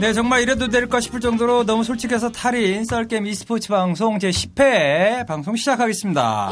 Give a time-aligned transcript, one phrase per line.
[0.00, 5.54] 네, 정말 이래도 될까 싶을 정도로 너무 솔직해서 탈인 썰게임 e스포츠 방송 제 10회 방송
[5.56, 6.50] 시작하겠습니다.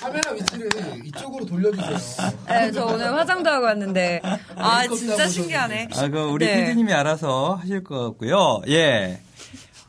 [0.00, 0.70] 카메라 위치를
[1.04, 2.30] 이쪽으로 돌려주세요.
[2.48, 4.22] 네, 저 오늘 화장도 하고 왔는데
[4.56, 5.88] 아 진짜 신기하네.
[5.94, 6.64] 아, 그 우리 네.
[6.64, 8.62] PD님이 알아서 하실 것 같고요.
[8.68, 9.20] 예.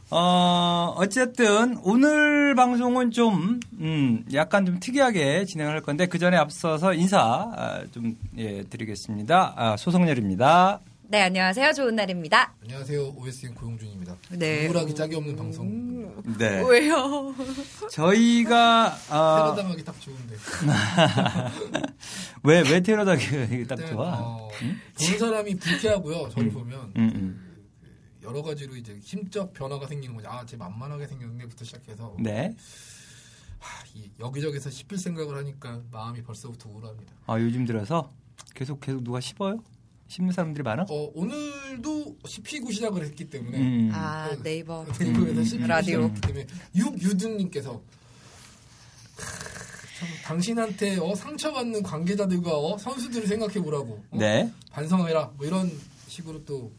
[0.10, 6.94] 어, 어쨌든 오늘 방송은 좀, 음, 약간 좀 특이하게 진행을 할 건데 그 전에 앞서서
[6.94, 9.54] 인사 아, 좀 예, 드리겠습니다.
[9.58, 10.80] 아, 소성열입니다.
[11.10, 12.54] 네 안녕하세요 좋은 날입니다.
[12.64, 13.14] 안녕하세요.
[13.16, 14.14] OSN 고용준입니다.
[14.32, 14.68] 네.
[14.68, 16.14] 우울하기 짝이 없는 방송.
[16.38, 16.62] 네.
[16.68, 17.34] 왜요?
[17.92, 20.36] 저희가 아, 테러당하기 딱 좋은데.
[22.44, 24.18] 왜, 왜 테러당이 딱 좋아?
[24.20, 24.50] 어,
[25.00, 26.28] 보는 사람이 불쾌하고요.
[26.30, 27.47] 저를 보면 음, 음.
[28.28, 30.28] 여러 가지로 이제 힘적 변화가 생기는 거죠.
[30.30, 32.54] 아, 쟤 만만하게 생겼네부터 시작해서 네.
[33.60, 37.14] 하, 이 여기저기서 씹힐 생각을 하니까 마음이 벌써부터 우울합니다.
[37.26, 38.12] 아, 요즘 들어서
[38.54, 39.64] 계속 계속 누가 씹어요?
[40.10, 40.86] 씹는 사람들이 많아?
[40.90, 43.92] 어, 오늘도 씹히고 시작을 했기 때문에 음.
[43.94, 46.14] 아 네이버 네이버에서 음, 라디오.
[46.22, 47.82] 때문에 육유등님께서
[49.98, 54.18] 참, 당신한테 어, 상처받는 관계자들과 어, 선수들을 생각해 보라고 어?
[54.18, 54.52] 네.
[54.72, 55.70] 반성해라 뭐 이런
[56.08, 56.72] 식으로 또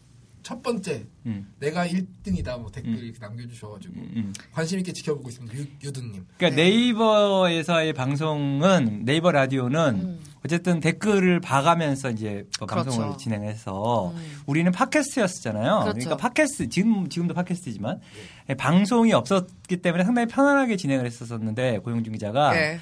[0.49, 1.53] 첫 번째 음.
[1.59, 2.99] 내가 1등이다 뭐 댓글 음.
[3.05, 4.33] 이렇게 남겨주셔가지고 음, 음.
[4.51, 12.13] 관심 있게 지켜보고 있습니다 유, 유등님 그러니까 네 이버에서의 방송은 네이버 라디오는 어쨌든 댓글을 봐가면서
[12.13, 12.89] 이제 뭐 그렇죠.
[12.89, 14.41] 방송을 진행해서 음.
[14.47, 15.81] 우리는 팟캐스트였잖아요.
[15.81, 15.99] 그렇죠.
[15.99, 18.01] 러니까 팟캐스트 지금 지금도 팟캐스트지만
[18.49, 22.81] 예, 방송이 없었기 때문에 상당히 편안하게 진행을 했었었는데 고용준 기자가 네.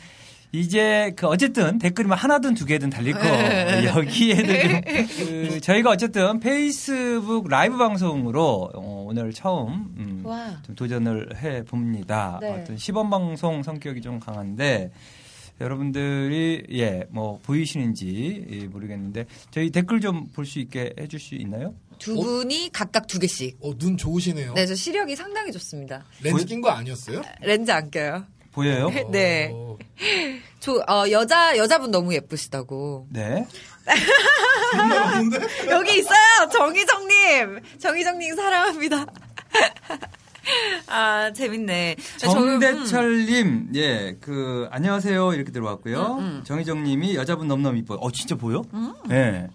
[0.53, 3.21] 이제 그 어쨌든 댓글이 뭐 하나든 두 개든 달릴 거
[3.85, 4.53] 여기에도
[5.17, 10.61] 좀그 저희가 어쨌든 페이스북 라이브 방송으로 어, 오늘 처음 음, 와.
[10.65, 12.39] 좀 도전을 해 봅니다.
[12.41, 12.51] 네.
[12.51, 14.91] 어떤 시범 방송 성격이 좀 강한데
[15.61, 21.75] 여러분들이 예 뭐 보이시는지 예, 모르겠는데 저희 댓글 좀 볼 수 있게 해줄 수 있나요?
[21.99, 23.57] 두 분이 각각 두 개씩.
[23.63, 26.05] 어 눈 좋으시네요 네, 저 시력이 상당히 좋습니다.
[26.23, 27.23] 렌즈 낀 거 아니었어요?
[27.41, 28.25] 렌즈 안 껴요.
[28.57, 28.89] 보여요?
[29.13, 29.51] 네.
[29.53, 29.77] 어,
[30.61, 33.07] 저, 어, 여자, 여자분 너무 예쁘시다고.
[33.11, 33.47] 네.
[35.71, 36.49] 여기 있어요!
[36.51, 37.61] 정희정님!
[37.79, 39.07] 정희정님 사랑합니다.
[40.89, 41.97] 아, 재밌네.
[41.99, 45.35] 음, 정대철님, 예, 그, 안녕하세요.
[45.35, 46.17] 이렇게 들어왔고요.
[46.19, 47.99] 음, 정희정님이 여자분 너무너무 이뻐요.
[48.01, 48.63] 어, 진짜 보여?
[49.09, 49.49] 네.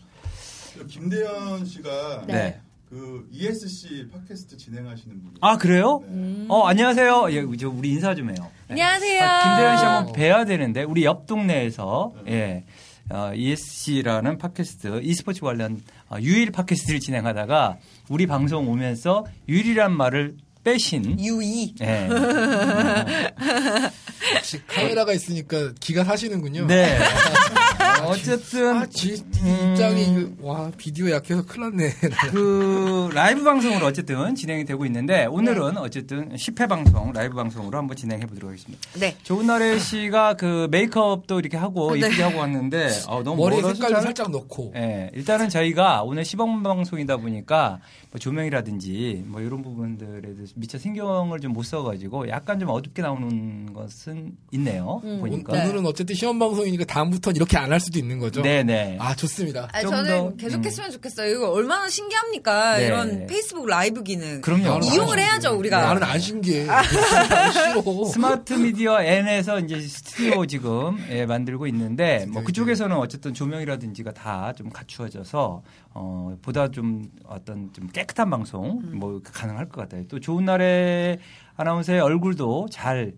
[0.88, 2.34] 김대현 씨가 네.
[2.34, 2.62] 네.
[2.92, 5.32] 그 ESC 팟캐스트 진행하시는 분.
[5.40, 6.04] 아, 그래요?
[6.10, 6.46] 음.
[6.50, 7.28] 어, 안녕하세요.
[7.32, 8.52] 예, 저 우리 인사 좀 해요.
[8.68, 8.74] 네.
[8.74, 9.24] 안녕하세요.
[9.24, 12.66] 아, 김대현 씨 한번 뵈야 되는데, 우리 옆 동네에서, 예,
[13.10, 17.78] 어, ESC라는 팟캐스트, e스포츠 관련 어, 유일 팟캐스트를 진행하다가,
[18.10, 20.36] 우리 방송 오면서 유일이란 말을
[20.66, 21.76] 빼신, 유이.
[21.82, 22.10] 예.
[24.36, 27.00] 역시 카메라가 있으니까 기가 사시는군요 네.
[28.08, 31.90] 어쨌든, 아, 지, 입장이 그- 와 비디오 약해서 큰일 났네
[32.32, 38.26] 그 라이브 방송으로 어쨌든 진행이 되고 있는데 오늘은 어쨌든 10회 방송 라이브 방송으로 한번 진행해
[38.26, 38.82] 보도록 하겠습니다.
[39.00, 39.16] 네.
[39.24, 42.00] 좋은 날에 씨가 그 메이크업도 이렇게 하고 네.
[42.00, 47.18] 이쁘게 하고 왔는데 어, 너무 머리 잘- 살짝 넣고 예, 일단은 저희가 오늘 시범 방송이다
[47.18, 47.80] 보니까
[48.12, 53.74] 뭐 조명이라든지 뭐 이런 부분들에 대해서 미처 신경을 좀 못 써가지고 약간 좀 어둡게 나오는
[53.74, 55.02] 것은 있네요.
[55.04, 55.20] 음.
[55.20, 55.52] 보니까.
[55.52, 58.98] 오, 오늘은 어쨌든 시험 방송이니까 다음부터는 이렇게 안 할 수도 있는 거죠 네네.
[59.00, 61.34] 아 좋습니다 아니, 좀 저는 더, 계속했으면 좋겠어요.
[61.36, 62.78] 이거 얼마나 신기합니까?
[62.78, 62.86] 네.
[62.86, 64.40] 이런 페이스북 라이브 기능.
[64.42, 64.80] 그럼요.
[64.86, 65.52] 이용을 안 해야죠.
[65.58, 65.82] 우리가.
[65.82, 66.68] 나는 안 신기해
[67.52, 74.54] 싫어 스마트 미디어 N에서 이제 스튜디오 지금 예, 만들고 있는데 뭐 그쪽에서는 어쨌든 조명이라든지가 다
[74.62, 75.64] 좀 갖추어져서
[75.94, 80.06] 어 보다 좀 어떤 좀 깨끗한 방송 뭐 가능할 것 같아요.
[80.08, 81.20] 또 좋은 날에
[81.58, 83.14] 아나운서의 얼굴도 잘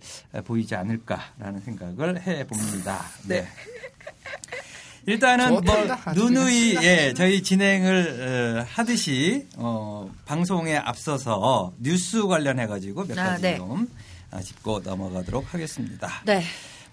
[0.46, 3.00] 보이지 않을까라는 생각을 해 봅니다.
[3.28, 3.46] 네.
[5.06, 6.02] 일단은 뭐 좋았다.
[6.06, 13.24] 아주 누누이 예 저희 진행을 어, 하듯이 어 방송에 앞서서 뉴스 관련해 가지고 몇 아,
[13.32, 13.58] 가지 네.
[13.58, 13.90] 좀
[14.32, 16.10] 아, 짚고 넘어가도록 하겠습니다.
[16.26, 16.42] 네.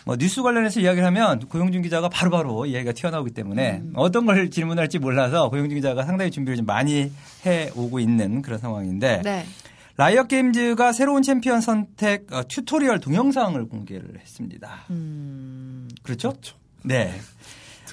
[0.04, 3.92] 뭐 뉴스 관련해서 이야기를 하면 고용준 기자가 바로 바로 이야기가 튀어나오기 때문에 음.
[3.94, 7.12] 어떤 걸 질문할지 몰라서 고용준 기자가 상당히 준비를 좀 많이
[7.46, 9.46] 해 오고 있는 그런 상황인데 네.
[9.96, 14.86] 라이엇 게임즈가 새로운 챔피언 선택 어, tutorial 동영상을 공개를 했습니다.
[14.90, 15.88] 음.
[16.02, 16.32] 그렇죠?
[16.82, 17.20] 네.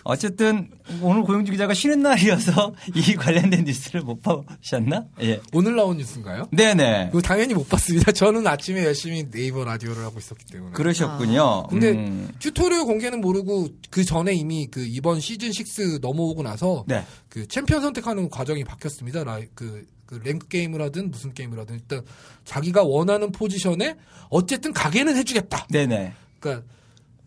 [0.10, 0.70] 어쨌든
[1.02, 5.06] 오늘 고용주 기자가 쉬는 날이어서 이 관련된 뉴스를 못 보셨나?
[5.22, 5.42] 예.
[5.52, 6.48] 오늘 나온 뉴스인가요?
[6.52, 7.12] 네네.
[7.26, 8.12] 당연히 못 봤습니다.
[8.14, 10.72] 저는 아침에 열심히 네이버 라디오를 하고 있었기 때문에.
[10.72, 11.68] 그러셨군요.
[11.68, 12.30] 근데 음.
[12.40, 17.04] tutorial 공개는 모르고 그 전에 이미 그 이번 시즌 6 넘어오고 나서 네.
[17.28, 19.26] 그 챔피언 선택하는 과정이 바뀌었습니다.
[19.56, 22.02] 그, 그 rank 게임을 하든 무슨 게임을 하든 일단
[22.46, 23.98] 자기가 원하는 포지션에
[24.30, 25.68] 어쨌든 가게는 해주겠다.
[25.70, 26.14] 네네.
[26.40, 26.66] 그러니까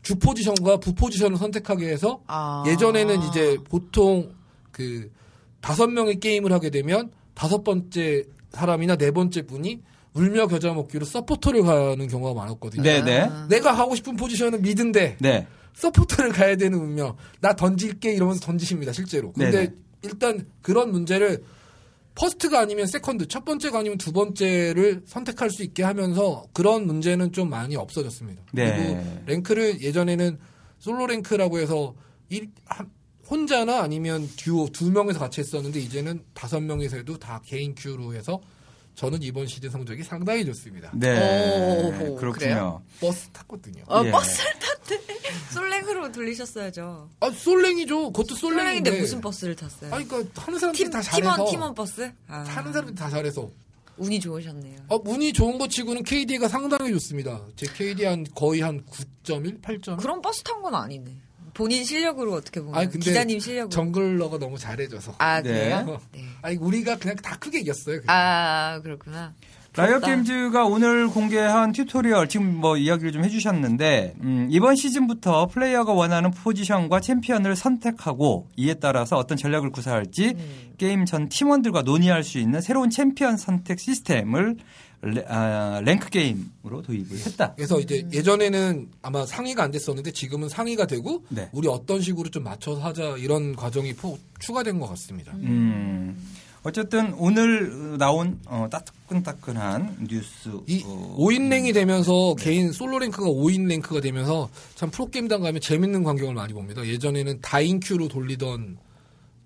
[0.02, 2.64] 주 포지션과 부 포지션을 선택하게 해서 아.
[2.66, 4.32] 예전에는 이제 보통
[4.72, 5.10] 그
[5.60, 9.80] 다섯 명의 게임을 하게 되면 다섯 번째 사람이나 네 번째 분이
[10.14, 12.82] 울며 겨자 먹기로 서포터를 가는 경우가 많았거든요.
[12.82, 13.20] 네네.
[13.20, 13.46] 아.
[13.48, 15.46] 내가 하고 싶은 포지션은 mid인데 네.
[15.74, 17.16] 서포터를 가야 되는 운명.
[17.40, 19.32] 나 던질게 이러면서 던지십니다, 실제로.
[19.32, 19.74] 근데 네네.
[20.02, 21.42] 일단 그런 문제를
[22.20, 27.48] first가 아니면 second, 첫 번째가 아니면 두 번째를 선택할 수 있게 하면서 그런 문제는 좀
[27.48, 28.42] 많이 없어졌습니다.
[28.52, 28.76] 네.
[28.76, 30.38] 그리고 rank를 예전에는
[30.78, 31.94] 솔로 rank라고 해서
[32.28, 32.90] 일- 한-
[33.30, 38.40] 혼자나 아니면 듀오 두 명에서 같이 했었는데 이제는 다섯 명에서 해도 다 개인 queue로 해서
[39.00, 40.90] 저는 이번 시즌 성적이 상당히 좋습니다.
[40.92, 41.16] 네.
[41.16, 42.32] 오, 그렇군요.
[42.32, 42.82] 그래요?
[43.00, 43.82] 버스 탔거든요.
[43.86, 44.10] 어, 예.
[44.10, 45.00] 버스를 탔대.
[45.54, 47.08] 솔랭으로 돌리셨어야죠.
[47.20, 48.12] 아, 솔랭이죠.
[48.12, 48.90] 그것도 솔랭인데.
[48.90, 49.94] 솔랭인데 무슨 버스를 탔어요?
[49.94, 51.32] 아니, 그러니까 하는 사람들이 팀, 다 잘해서.
[51.34, 52.12] 팀원, 팀원 버스?
[52.28, 53.48] 아, 하는 사람들이 다 잘해서.
[53.96, 54.76] 운이 좋으셨네요.
[54.90, 57.40] 어, 운이 좋은 것 치고는 KD가 상당히 좋습니다.
[57.56, 59.96] 제 KD 한 거의 한 9.1, 8.1.
[59.98, 61.10] 그런 버스 탄 건 아니네.
[61.54, 63.70] 본인 실력으로 어떻게 보면 아니, 근데 기자님 실력으로.
[63.70, 65.14] jungler가 너무 잘해줘서.
[65.18, 65.48] 아 네.
[65.52, 66.00] 그래요?
[66.12, 66.24] 네.
[66.42, 68.00] 아니, 우리가 그냥 다 크게 이겼어요.
[68.00, 68.06] 그냥.
[68.08, 69.34] 아 그렇구나.
[69.76, 70.02] 라이엇.
[70.02, 76.98] 게임즈가 오늘 공개한 tutorial 지금 뭐 이야기를 좀 해주셨는데 음, 이번 시즌부터 플레이어가 원하는 포지션과
[77.00, 80.72] 챔피언을 선택하고 이에 따라서 어떤 전략을 구사할지 음.
[80.76, 84.56] 게임 전 팀원들과 논의할 수 있는 새로운 챔피언 선택 시스템을
[85.02, 87.54] 레- 아, rank 게임으로 도입을 했다.
[87.54, 91.48] 그래서 이제 예전에는 아마 상의가 안 됐었는데 지금은 상의가 되고 네.
[91.52, 95.32] 우리 어떤 식으로 좀 맞춰서 하자 이런 과정이 포- 추가된 것 같습니다.
[95.36, 96.16] 음,
[96.62, 100.50] 어쨌든 오늘 나온 어, 따끈따끈한 뉴스.
[100.66, 106.02] 이 어, 5인 랭이 되면서 개인 솔로 rank가 5인 rank가 되면서 참 프로게임단 가면 재밌는
[106.04, 106.84] 광경을 많이 봅니다.
[106.86, 108.76] 예전에는 다인 queue로 돌리던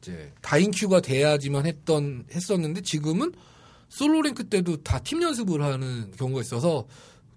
[0.03, 3.33] 이제 다인 queue가 돼야지만 했던 했었는데 지금은
[3.95, 6.87] 솔로 랭크 때도 다 팀 연습을 하는 경우가 있어서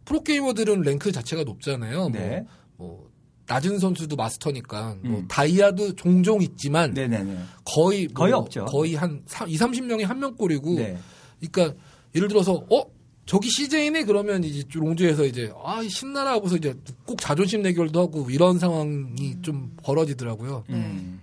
[0.06, 2.09] 프로게이머들은 랭크 자체가 높잖아요.
[2.09, 2.45] 네.
[2.77, 3.12] 뭐, 뭐
[3.45, 5.27] 낮은 선수도 마스터니까 뭐 음.
[5.27, 7.38] 다이아도 종종 있지만 네네네.
[7.63, 8.65] 거의 뭐 거의 없죠.
[8.65, 10.98] 거의 한 2, 30명이 한 명꼴이고 네.
[11.39, 11.77] 그러니까
[12.15, 12.83] 예를 들어서 어
[13.25, 16.74] 저기 CJ네 그러면 이제 롱주에서 이제 아 신나라 하고서 이제
[17.06, 20.63] 꼭 자존심 대결도 하고 이런 상황이 좀 벌어지더라고요.
[20.69, 21.21] 음.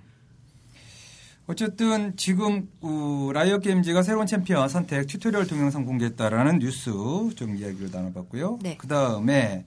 [1.47, 6.91] 어쨌든 지금 어, 라이엇 게임즈가 새로운 챔피언 선택 tutorial 동영상 공개했다라는 뉴스
[7.37, 8.59] 좀 이야기를 나눠봤고요.
[8.63, 8.77] 네.
[8.79, 9.65] 그 다음에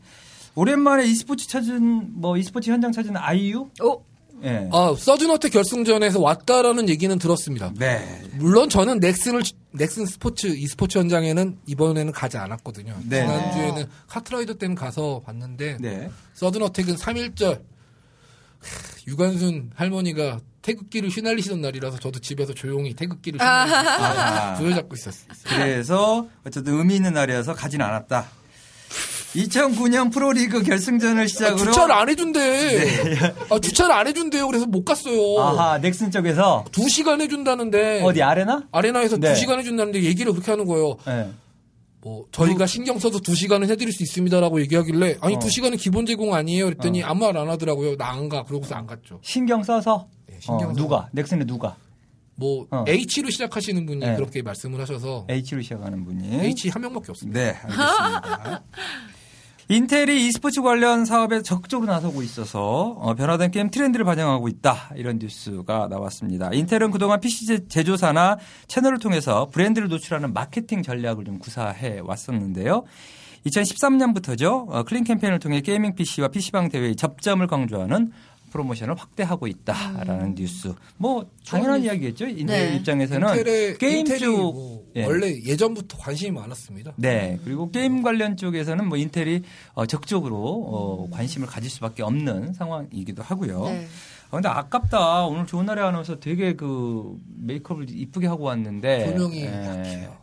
[0.56, 3.70] 오랜만에 e스포츠 찾은 뭐 e스포츠 현장 찾은 아이유?
[3.82, 4.02] 오
[4.44, 4.70] 예.
[4.72, 7.72] 아 서든어택 결승전에서 왔다라는 얘기는 들었습니다.
[7.78, 8.24] 네.
[8.34, 12.96] 물론 저는 넥슨을 넥슨 스포츠 e스포츠 현장에는 이번에는 가지 않았거든요.
[13.08, 13.22] 네.
[13.22, 16.10] 지난주에는 카트라이더 때는 가서 봤는데 네.
[16.34, 17.62] 서든어택은 3일절
[19.08, 20.40] 유관순 할머니가
[20.72, 24.54] 태극기를 휘날리시던 날이라서 저도 집에서 조용히 태극기를 휘날리고 아.
[24.56, 25.28] 부여잡고 있었어요.
[25.46, 28.26] 그래서 어쨌든 의미 있는 날이어서 가진 않았다.
[29.36, 33.20] 2009년 프로리그 결승전을 아, 시작으로 주차를 안 해준대.
[33.50, 34.48] 아, 주차를 안 해준대요.
[34.48, 35.40] 그래서 못 갔어요.
[35.40, 38.02] 아하 넥슨 쪽에서 두 시간 해준다는데.
[38.04, 38.64] 어디 아레나?
[38.72, 39.30] 아레나에서 네.
[39.34, 40.98] 두 시간 해준다는데 얘기를 그렇게 하는 거예요.
[41.06, 41.30] 네.
[42.02, 45.40] 뭐 저희가 신경 써서 두 시간은 해드릴 수 있습니다라고 얘기하길래 아니 어.
[45.40, 46.66] 두 시간은 기본 제공 아니에요.
[46.66, 47.96] 그랬더니 아무 말 안 하더라고요.
[47.98, 48.44] 나 안 가.
[48.44, 49.20] 그러고서 안 갔죠.
[49.24, 50.74] 신경 써서 네, 신경 어.
[50.74, 51.76] 누가 넥슨의 누가
[52.36, 52.86] 뭐 어.
[52.88, 54.16] H로 시작하시는 분이 네.
[54.16, 57.40] 그렇게 말씀을 하셔서 H로 시작하는 분이 H 한 명밖에 없습니다.
[57.40, 58.64] 네, 알겠습니다.
[59.70, 64.92] 인텔이 e스포츠 관련 사업에 적극적으로 나서고 있어서 어, 변화된 게임 트렌드를 반영하고 있다.
[64.96, 66.52] 이런 뉴스가 나왔습니다.
[66.54, 72.86] 인텔은 그동안 PC 제- 제조사나 채널을 통해서 브랜드를 노출하는 마케팅 전략을 좀 구사해 왔었는데요.
[73.46, 74.70] 2013년부터죠.
[74.70, 78.12] 어, 클린 캠페인을 통해 gaming PC와 PC방 대회의 접점을 강조하는
[78.52, 80.74] 프로모션을 확대하고 있다라는 뉴스.
[80.98, 82.28] 뭐 당연한 이야기겠죠.
[82.28, 82.76] 인텔 네.
[82.78, 85.06] 입장에서는 인텔의 게임 쪽 뭐 예.
[85.06, 86.94] 원래 예전부터 관심이 많았습니다.
[86.96, 87.40] 네.
[87.44, 93.66] 그리고 게임 관련 쪽에서는 뭐 인텔이 어, 적극적으로 어, 관심을 가질 수밖에 없는 상황이기도 하고요.
[93.66, 93.88] 네.
[94.30, 95.26] 아, 근데 아깝다.
[95.26, 99.12] 오늘 좋은 날에 하면서 되게 그 메이크업을 이쁘게 하고 왔는데.
[99.12, 99.48] 조명이 예.
[99.48, 100.18] 약해요.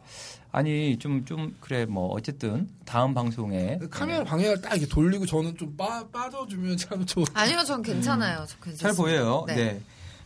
[0.54, 5.76] 아니 좀좀 그래 뭐 어쨌든 다음 방송에 그 카메라 방향을 딱 이렇게 돌리고 저는 좀
[5.76, 7.25] 빠, 빠져주면 참 좋.
[7.34, 8.46] 아니요, 전 괜찮아요.
[8.49, 8.78] 저 괜찮습니다.
[8.78, 9.44] 잘 보여요.
[9.49, 9.54] 네.
[9.56, 9.80] 네.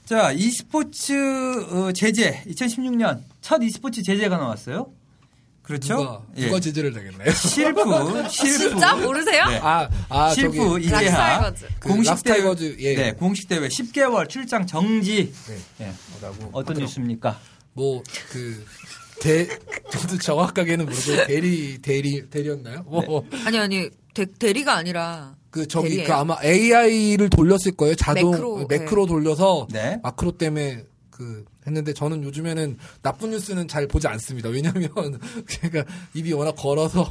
[0.04, 1.14] 자, e스포츠
[1.72, 4.92] 어, 제재 2016년 첫 e스포츠 제재가 나왔어요.
[5.62, 5.96] 그렇죠?
[5.96, 6.44] 누가 예.
[6.44, 7.30] 누가 제재를 당했나요?
[7.32, 7.80] 실프,
[8.28, 8.58] 실프.
[8.58, 9.46] 진짜 모르세요?
[9.46, 9.58] 네.
[9.62, 11.50] 아, 아 실프 이재하.
[11.80, 12.42] 그 공식 대회
[12.80, 12.94] 예.
[12.94, 15.86] 네 공식 대회 10개월 출장 정지 네.
[15.86, 15.92] 예.
[16.20, 16.76] 라고 어떤.
[16.76, 17.38] 뉴스입니까?
[17.72, 18.66] 뭐그
[19.20, 19.48] 대,
[19.90, 22.82] 저도 정확하게는 모르고 대리 대리 대리였나요?
[22.82, 26.06] 뭐, 아니 아니 대, 대리가 아니라 그 저기 대리예요?
[26.06, 27.94] 그 아마 AI를 돌렸을 거예요.
[27.94, 29.98] 자동 매크로, 매크로, 돌려서 네.
[30.02, 34.48] 마크로 때문에 그 했는데 저는 요즘에는 나쁜 뉴스는 잘 보지 않습니다.
[34.48, 34.88] 왜냐면
[35.48, 35.84] 제가
[36.14, 37.10] 입이 워낙 걸어서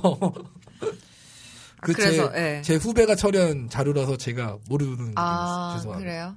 [1.81, 2.61] 그제 그래서, 예.
[2.63, 5.97] 제 후배가 처리한 자료라서 제가 모르는 게아 죄송합니다.
[5.97, 6.35] 그래요?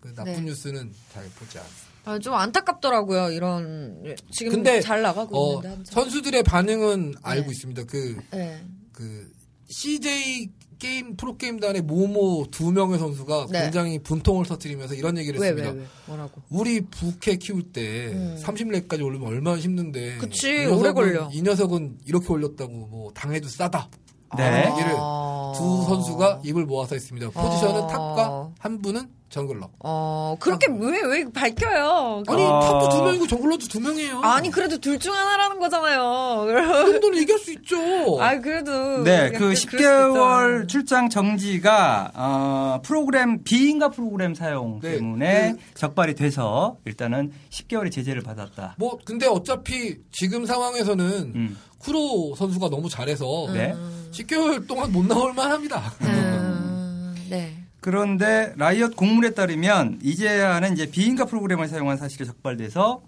[0.00, 0.40] 그 나쁜 네.
[0.42, 1.91] 뉴스는 잘 보지 않습니다.
[2.04, 3.30] 아, 좀 안타깝더라고요.
[3.30, 5.84] 이런 지금 근데 잘 나가고 어, 있는데 한참.
[5.94, 7.50] 선수들의 반응은 알고 네.
[7.50, 7.84] 있습니다.
[7.84, 8.60] 그, 네.
[8.92, 9.30] 그,
[9.68, 13.62] CJ 게임, 프로게임단의 모모 두 명의 선수가 네.
[13.62, 15.70] 굉장히 분통을 터뜨리면서 이런 얘기를 왜, 했습니다.
[15.74, 15.86] 왜, 왜?
[16.06, 16.42] 뭐라고?
[16.50, 18.36] 우리 부캐 키울 때 음.
[18.42, 20.18] 30렙까지 올리면 얼마나 힘든데.
[20.18, 21.30] 그치, 녀석은- 오래 걸려.
[21.32, 23.88] 이 녀석은 이렇게 올렸다고 뭐 당해도 싸다.
[24.36, 24.50] 네.
[24.50, 25.52] 라는 얘기를 아.
[25.56, 27.28] 두 선수가 입을 모아서 했습니다.
[27.30, 27.86] 포지션은 아.
[27.86, 29.70] top과 한 분은 jungler.
[29.80, 32.22] 어, 그렇게 왜, 왜 밝혀요?
[32.28, 32.60] 아니 어.
[32.60, 34.20] top도 두 명이고 jungler도 두 명이에요.
[34.20, 36.44] 아니, 그래도 둘 중 하나라는 거잖아요.
[36.46, 37.76] 그 정도는 얘기할 수 있죠.
[38.20, 39.02] 아, 그래도.
[39.02, 40.66] 네, 그 그럴 수도 10개월 있잖아요.
[40.66, 48.20] 출장 정지가 어, 프로그램 비인가 프로그램 사용 네, 때문에 그- 적발이 돼서 일단은 10개월의 제재를
[48.22, 48.74] 받았다.
[48.78, 51.56] 뭐 근데 어차피 지금 상황에서는 음.
[51.82, 53.74] 쿠로 선수가 너무 잘해서 네.
[54.12, 55.92] 10개월 동안 못 나올 만합니다.
[56.02, 57.58] 음, 네.
[57.80, 63.02] 그런데 라이엇 공문에 따르면 이제야는 이제 비인가 프로그램을 사용한 사실이 적발돼서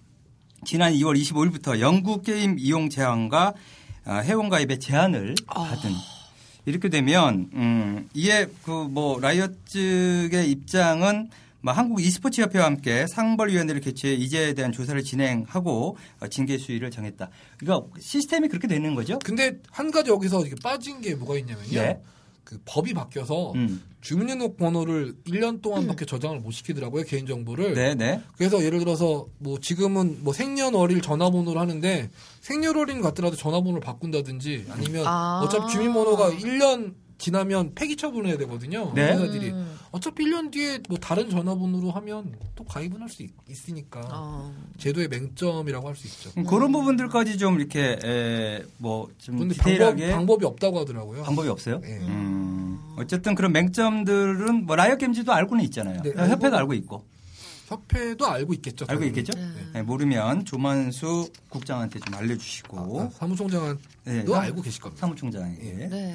[0.65, 3.55] 지난 2월 25일부터 영국 게임 이용 제한과
[4.07, 5.91] 아, 회원 가입의 제한을 받은
[6.67, 14.15] 이렇게 되면 음, 이에 그뭐 라이엇 측의 입장은 뭐 한국 e스포츠 협회와 함께 상벌위원회를 개최해
[14.15, 17.29] 이제에 대한 조사를 진행하고 어, 징계 수위를 정했다.
[17.59, 19.19] 그러니까 시스템이 그렇게 되는 거죠?
[19.25, 21.81] 근데 한 가지 여기서 이렇게 빠진 게 뭐가 있냐면요.
[21.81, 22.01] 네.
[22.45, 23.83] 그 법이 바뀌어서 음.
[24.03, 27.73] 주민등록 번호를 1년 동안밖에 저장을 못 시키더라고요 개인 정보를.
[27.73, 28.21] 네, 네.
[28.37, 32.11] 그래서 예를 들어서 뭐 지금은 뭐 생년월일 전화번호를 하는데
[32.43, 35.41] 생년월일 같더라도 전화번호를 바꾼다든지 아니면 아.
[35.43, 38.93] 어차피 주민번호가 1년 지나면 폐기 처분해야 되거든요.
[38.95, 39.13] 네.
[39.13, 39.79] 회사들이 음.
[39.93, 43.31] 어차피 1년 뒤에 뭐 다른 전화번호로 하면 또 가입은 할수 있
[43.69, 44.53] 으니까 어.
[44.79, 46.31] 제도의 맹점이라고 할 수 있죠.
[46.37, 47.97] 음, 그런 부분들까지 좀 이렇게
[48.79, 51.23] 뭐좀 근데 방법, 디테일하게 방법 이 없다고 하더라고요.
[51.23, 51.81] 방법이 없어요.
[51.85, 51.99] 예.
[51.99, 56.03] 음, 어쨌든 그런 맹점들은 뭐 라이엇 게임즈도 알고는 있잖아요.
[56.03, 57.05] 네, 협회도 알고- 알고 있고
[57.69, 58.85] 협회도 알고 있겠죠.
[58.89, 59.05] 알고.
[59.05, 59.33] 있겠죠.
[59.39, 59.49] 네.
[59.75, 65.01] 네, 모르면 조만수 국장한테 좀 알려주시고 아, 사무총장은 네, 도 알고 계실 겁니다.
[65.01, 65.89] 사무총장에게.
[65.89, 66.15] 네.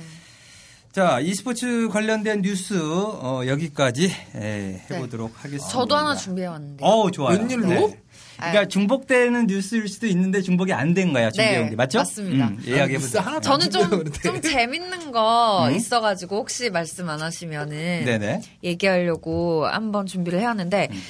[0.91, 5.67] 자, e스포츠 관련된 뉴스 어, 여기까지 에, 해보도록 하겠습니다.
[5.67, 5.71] 네.
[5.71, 6.83] 저도 하나 준비해 왔는데.
[6.83, 7.37] 어, 좋아요.
[7.37, 7.67] 웬일로?
[7.67, 7.99] 네.
[8.37, 11.99] 그러니까 중복되는 뉴스일 수도 있는데 중복이 안 된 거야 준비해온 네, 게 맞죠?
[11.99, 12.47] 맞습니다.
[12.47, 12.57] 음,
[12.97, 13.21] 보자.
[13.21, 14.11] 하나 저는 좀, 그런데.
[14.21, 15.75] 좀 재밌는 거 음?
[15.75, 18.41] 있어가지고 혹시 말씀 안 하시면은 네네.
[18.63, 21.01] 얘기하려고 한번 준비를 해왔는데 음.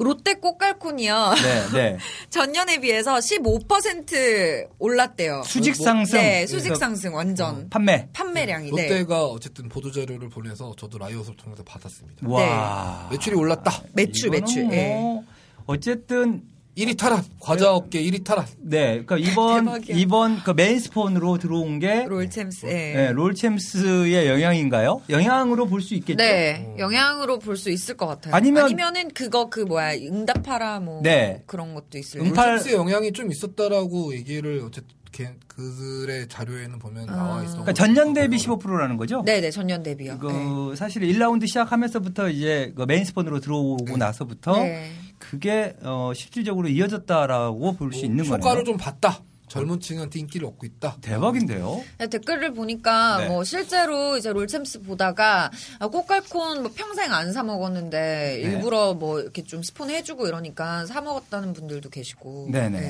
[0.00, 1.34] 롯데 꽃갈콘이요.
[1.42, 1.98] 네, 네.
[2.30, 5.42] 전년에 비해서 15% 올랐대요.
[5.44, 6.18] 수직 상승.
[6.18, 7.68] 네, 수직 상승 완전.
[7.68, 8.08] 판매.
[8.14, 8.72] 판매량이.
[8.72, 8.88] 네.
[8.88, 12.26] 롯데가 어쨌든 보도 자료를 보내서 저도 라이엇을 통해서 받았습니다.
[12.26, 13.08] 와.
[13.10, 13.82] 매출이 올랐다.
[13.92, 14.64] 매출, 매출.
[14.64, 15.20] 뭐 예.
[15.66, 16.42] 어쨌든
[16.76, 17.22] 1위 탈환.
[17.40, 18.46] 과자 업계 1위 탈환.
[18.60, 19.96] 네, 그러니까 이번 대박이야.
[19.96, 22.66] 이번 그 메인스폰으로 들어온 게 롤챔스.
[22.66, 22.70] 예.
[22.94, 25.02] 네, 롤챔스의 영향인가요?
[25.10, 26.16] 영향으로 볼 수 있겠죠.
[26.18, 28.34] 네, 영향으로 볼 수 있을 것 같아요.
[28.34, 31.42] 아니면- 아니면은 그거 그 뭐야 응답하라 뭐 네.
[31.46, 32.20] 그런 것도 있을.
[32.22, 37.52] 응팔- 롤챔스의 영향이 좀 있었다라고 얘기를 어쨌든 걔- 그들의 자료에는 보면 나와 있어.
[37.54, 39.22] 그러니까 전년 대비 15%라는 거죠.
[39.26, 40.18] 네네 전년 대비요.
[40.18, 44.90] 그 사실 1라운드 시작하면서부터 이제 그 메인스폰으로 들어오고 나서부터 네.
[45.20, 48.38] 그게 어 실질적으로 이어졌다라고 볼 수 있는 거네요.
[48.38, 49.20] 효과를 좀 봤다.
[49.48, 50.96] 젊은 층한테 인기를 얻고 있다.
[51.00, 51.82] 대박인데요.
[51.98, 53.28] 네, 댓글을 보니까 네.
[53.28, 55.50] 뭐 실제로 이제 롤챔스 보다가
[55.80, 58.48] 아, 꽃갈콘 뭐 평생 안 사 먹었는데 네.
[58.48, 62.80] 일부러 뭐 이렇게 좀 스폰 해주고 이러니까 사 먹었다는 분들도 계시고 네네.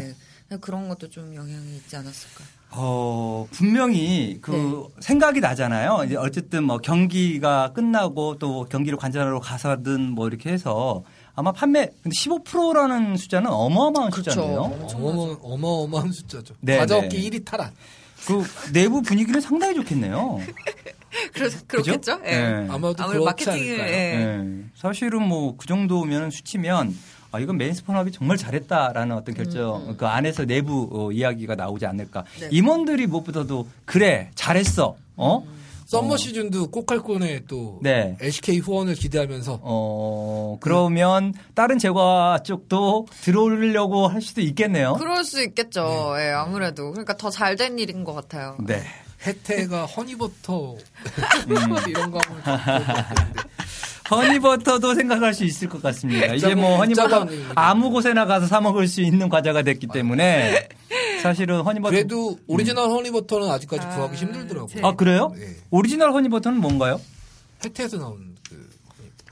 [0.51, 0.57] 네.
[0.61, 2.45] 그런 것도 좀 영향이 있지 않았을까.
[2.73, 4.95] 어, 분명히 그 네.
[5.01, 6.03] 생각이 나잖아요.
[6.05, 11.03] 이제 어쨌든 뭐 경기가 끝나고 또 경기를 관전하러 가서든 뭐 이렇게 해서
[11.35, 14.31] 아마 판매 근데 15%라는 숫자는 어마어마한 그쵸.
[14.31, 14.61] 숫자네요.
[14.95, 16.55] 어마어마, 어마어마한 숫자죠.
[16.61, 17.05] 네, 과자 네.
[17.07, 17.71] 업계 1위 탈환.
[18.27, 20.41] 그 내부 분위기는 상당히 좋겠네요.
[21.33, 22.21] 그래서 그렇겠죠.
[22.27, 22.31] 예.
[22.39, 22.67] 네.
[22.69, 23.79] 아마도 아무래도 마케팅을?
[23.79, 24.17] 예.
[24.17, 24.65] 네.
[24.75, 26.95] 사실은 뭐 그 정도면 수치면
[27.33, 32.25] 아, 이건 메인스폰하기 정말 잘했다라는 어떤 결정, 그 안에서 내부 어, 이야기가 나오지 않을까.
[32.41, 32.49] 네.
[32.51, 34.97] 임원들이 무엇보다도 그래, 잘했어.
[35.17, 35.45] 어?
[35.91, 38.17] 썸머 시즌도 꽃갈콘에 또 네.
[38.21, 44.93] LCK 후원을 기대하면서 어, 그러면 다른 제과 쪽도 들어오려고 할 수도 있겠네요.
[45.01, 46.15] 그럴 수 있겠죠.
[46.19, 48.57] 예, 아무래도 그러니까 더 잘 된 일인 것 같아요.
[48.61, 48.81] 네.
[49.27, 50.77] 해태가 허니버터
[51.89, 52.57] 이런 거 하면 좀
[54.11, 56.35] 허니버터도 생각할 수 있을 것 같습니다.
[56.35, 57.53] 이제 뭐 허니버터 짜장면.
[57.57, 60.69] 아무 곳에나 가서 사 먹을 수 있는 과자가 됐기 때문에
[61.23, 64.69] 사실은 허니버터 그래도 오리지널 허니버터는 아직까지 아, 구하기 힘들더라고요.
[64.69, 65.33] 제- 아 그래요?
[65.35, 65.57] 네.
[65.71, 67.01] 오리지널 허니버터는 뭔가요?
[67.65, 68.69] 해태에서 나온 그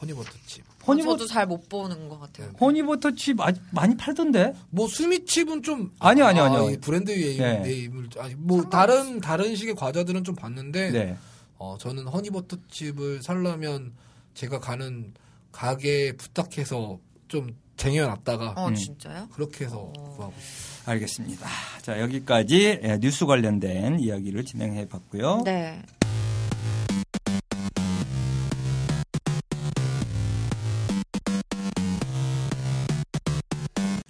[0.02, 0.64] 허니버터 칩.
[0.86, 2.50] 허니버 저도 잘 못 보는 것 같아요.
[2.60, 4.54] 허니버터 칩 아직 많이 팔던데?
[4.70, 6.70] 뭐 수미칩은 좀 아니요, 아니요, 아니요.
[6.70, 7.58] 이 brand name, 네.
[7.60, 11.16] name을 아니 뭐 다른 다른 식의 과자들은 좀 봤는데 네.
[11.58, 13.92] 어 저는 허니버터 칩을 살려면
[14.34, 15.12] 제가 가는
[15.52, 18.74] 가게에 부탁해서 좀 쟁여놨다가 어 음.
[18.74, 19.28] 진짜요?
[19.32, 20.77] 그렇게 해서 구하고 있어요.
[20.88, 21.46] 알겠습니다.
[21.82, 25.42] 자, 여기까지 예, 뉴스 관련된 이야기를 진행해 봤고요.
[25.44, 25.82] 네.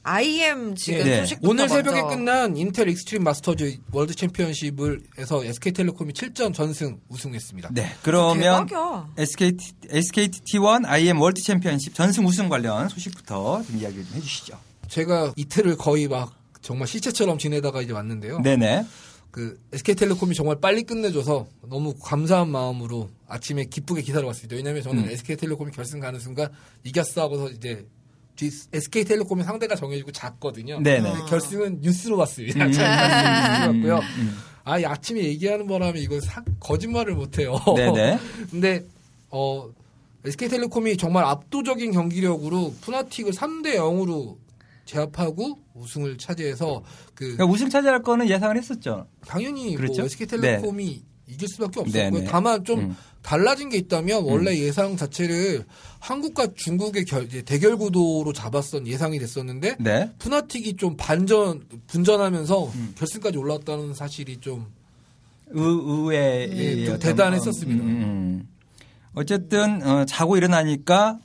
[0.04, 1.20] IEM 지금 네.
[1.20, 2.16] 소식부터 오늘 새벽에 먼저.
[2.16, 7.68] 끝난 인텔 익스트림 마스터즈 월드 챔피언십을에서 SK텔레콤이 7전 전승 우승했습니다.
[7.72, 9.08] 네, 그러면 대박이야.
[9.18, 14.58] SKT, SKT T1 IEM 월드 챔피언십 전승 우승 관련 소식부터 좀 이야기 좀 해주시죠.
[14.88, 18.40] 제가 이틀을 거의 막 정말 시체처럼 지내다가 이제 왔는데요.
[18.40, 18.84] 네네.
[19.30, 24.56] 그 SK텔레콤이 정말 빨리 끝내줘서 너무 감사한 마음으로 아침에 기쁘게 기사를 왔습니다.
[24.56, 25.10] 왜냐하면 저는 음.
[25.10, 26.48] SK텔레콤이 결승 가는 순간
[26.84, 27.86] 이겼어 하고서 이제
[28.36, 30.80] 뒤- SK텔레콤의 상대가 정해지고 잤거든요.
[30.80, 31.12] 네네.
[31.12, 32.64] 근데 결승은 뉴스로 봤습니다.
[32.64, 32.70] 음.
[32.70, 33.98] 뉴스로 봤고요.
[34.18, 34.38] 음.
[34.64, 37.56] 아, 이 아침에 얘기하는 바람에 이거 사- 거짓말을 못해요.
[37.76, 38.18] 네네.
[38.50, 38.84] 근데
[39.30, 39.68] 어
[40.24, 44.36] SK텔레콤이 정말 압도적인 경기력으로 푸나틱을 3대 0으로
[44.88, 46.82] 제압하고 우승을 차지해서
[47.14, 49.06] 그 그러니까 우승 차지할 거는 예상을 했었죠.
[49.26, 49.98] 당연히 그렇죠?
[49.98, 52.10] 뭐 SK텔레콤이 이길 수밖에 없었고요.
[52.10, 52.24] 네네.
[52.24, 52.96] 다만 좀 음.
[53.22, 55.66] 달라진 게 있다면 원래 예상 자체를
[56.00, 60.10] 한국과 중국의 결- 대결 구도로 잡았던 예상이 됐었는데 네.
[60.18, 62.94] 푸나틱이 좀 반전 분전하면서 음.
[62.96, 64.66] 결승까지 올라왔다는 사실이 좀
[65.50, 67.84] 의, 의외의 예, 좀 대단했었습니다.
[67.84, 68.48] 음, 음.
[69.14, 71.18] 어쨌든 어, 자고 일어나니까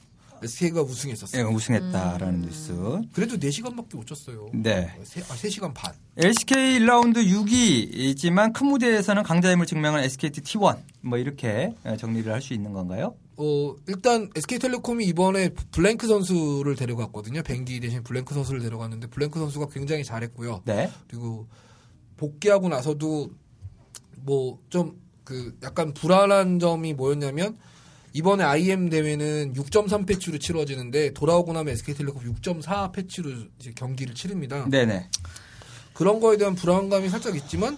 [0.43, 1.47] SK가 예, 우승했었어요.
[1.49, 2.73] 우승했다라는 뉴스.
[3.13, 4.49] 그래도 4시간밖에 못 잤어요.
[4.53, 4.91] 네.
[5.03, 5.93] 세, 아, 3시간 반.
[6.17, 12.53] LCK 1라운드 6위이지만 큰 무대에서는 강자임을 증명한 SKT T1 뭐 이렇게 어, 정리를 할 수
[12.53, 13.15] 있는 건가요?
[13.37, 17.41] 어, 일단 SK텔레콤이 이번에 블랭크 선수를 데려갔거든요.
[17.41, 20.61] 뱅기 대신 블랭크 선수를 데려갔는데 블랭크 선수가 굉장히 잘했고요.
[20.65, 20.91] 네.
[21.07, 21.47] 그리고
[22.17, 23.31] 복귀하고 나서도
[24.21, 27.57] 뭐 좀 그 약간 불안한 점이 뭐였냐면
[28.13, 34.67] 이번에 IM 대회는 6.3 패치로 치러지는데 돌아오고 나면 SK텔레콤 6.4 패치로 이제 경기를 치릅니다.
[34.69, 35.09] 네네.
[35.93, 37.77] 그런 거에 대한 불안감이 살짝 있지만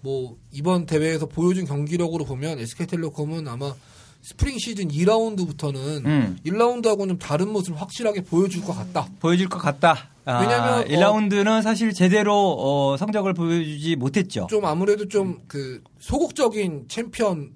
[0.00, 3.74] 뭐 이번 대회에서 보여준 경기력으로 보면 SK텔레콤은 아마
[4.22, 6.38] 스프링 시즌 2라운드부터는 음.
[6.46, 9.08] 1라운드하고는 좀 다른 모습을 확실하게 보여줄 것 같다.
[9.18, 10.10] 보여줄 것 같다.
[10.24, 14.46] 아, 왜냐면, 1라운드는 사실 제대로 어, 성적을 보여주지 못했죠.
[14.48, 17.50] 좀 아무래도 좀그 소극적인 챔피언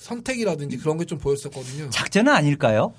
[0.00, 1.90] 선택이라든지 그런 게 좀 보였었거든요.
[1.90, 2.92] 작전은 아닐까요?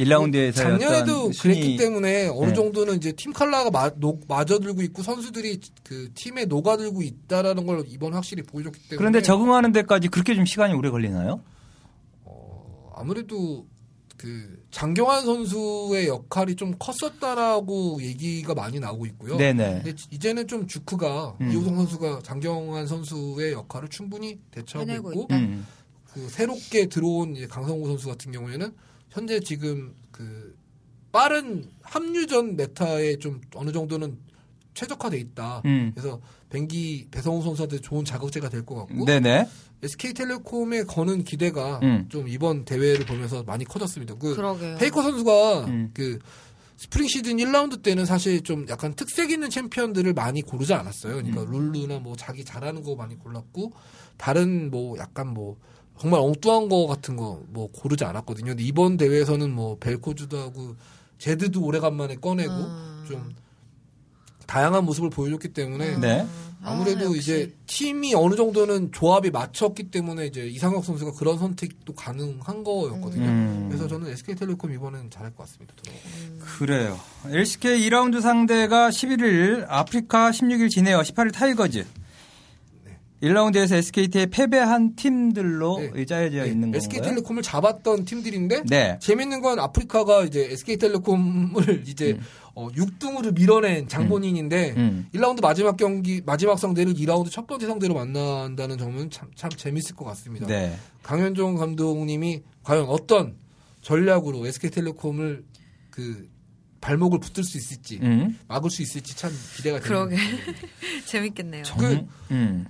[0.00, 2.54] 1라운드에서 작년에도 그랬기 때문에 어느 네.
[2.54, 8.14] 정도는 이제 팀 칼라가 마, 녹, 맞아들고 있고 선수들이 그 팀에 녹아들고 있다라는 걸 이번
[8.14, 11.42] 확실히 보여줬기 때문에 그런데 적응하는 데까지 그렇게 좀 시간이 오래 걸리나요?
[12.94, 13.66] 아무래도
[14.16, 19.36] 그 장경환 선수의 역할이 좀 컸었다라고 얘기가 많이 나오고 있고요.
[19.36, 19.82] 네네.
[19.82, 21.50] 근데 이제는 좀 주크가 음.
[21.50, 25.36] 이호성 선수가 장경환 선수의 역할을 충분히 대처하고 있고 있다.
[25.36, 25.66] 음.
[26.12, 28.72] 그 새롭게 들어온 이제 강선구 선수 같은 경우에는
[29.10, 30.56] 현재 지금 그
[31.12, 34.18] 빠른 합류전 meta에 좀 어느 정도는
[34.74, 35.62] 최적화돼 있다.
[35.64, 35.92] 음.
[35.94, 39.48] 그래서 뱅기 배성웅 선수한테 좋은 자극제가 될 것 같고 네네.
[39.82, 42.06] SK텔레콤에 거는 기대가 음.
[42.08, 44.14] 좀 이번 대회를 보면서 많이 커졌습니다.
[44.14, 44.76] 그 그러게요.
[44.76, 45.90] 페이커 선수가 음.
[45.94, 46.18] 그
[46.76, 51.14] 스프링 시즌 1라운드 때는 사실 좀 약간 특색 있는 챔피언들을 많이 고르지 않았어요.
[51.14, 51.50] 그러니까 음.
[51.72, 53.72] 룰루나 뭐 자기 잘하는 거 많이 골랐고
[54.16, 55.56] 다른 뭐 약간 뭐
[56.00, 58.52] 정말 엉뚱한 거 같은 거 뭐 고르지 않았거든요.
[58.52, 60.76] 근데 이번 대회에서는 뭐 벨코즈도 하고
[61.18, 63.04] 제드도 오래간만에 꺼내고 음.
[63.08, 63.34] 좀
[64.46, 66.26] 다양한 모습을 보여줬기 때문에 네.
[66.62, 67.16] 아무래도 아.
[67.16, 73.24] 이제 팀이 어느 정도는 조합이 맞췄기 때문에 이제 이상혁 선수가 그런 선택도 가능한 거였거든요.
[73.26, 73.66] 음.
[73.68, 75.74] 그래서 저는 SK텔레콤 이번엔 잘할 것 같습니다.
[76.58, 76.98] 그래요.
[77.26, 81.86] LCK 2라운드 상대가 11일 아프리카 16일 진에어 18일 타이거즈.
[83.22, 86.04] 1라운드에서 SKT에 패배한 팀들로 네.
[86.06, 86.78] 짜여져 있는 건가요?
[86.78, 88.98] SK텔레콤을 잡았던 팀들인데 네.
[89.00, 92.18] 재밌는 건 아프리카가 이제 SK텔레콤을 이제
[92.54, 95.06] 어, 6등으로 밀어낸 장본인인데 음.
[95.14, 100.04] 1라운드 마지막 경기 마지막 상대를 2라운드 첫 번째 상대로 만난다는 점은 참, 참 재밌을 것
[100.06, 100.46] 같습니다.
[100.46, 100.74] 네.
[101.02, 103.36] 강현종 감독님이 과연 어떤
[103.82, 105.44] 전략으로 SK텔레콤을
[105.90, 106.28] 그
[106.80, 108.38] 발목을 붙들 수 있을지 음.
[108.48, 110.16] 막을 수 있을지 참 기대가 그러게.
[110.16, 110.52] 됩니다.
[111.04, 111.62] 재밌겠네요.
[111.64, 112.66] 정, 그- 음.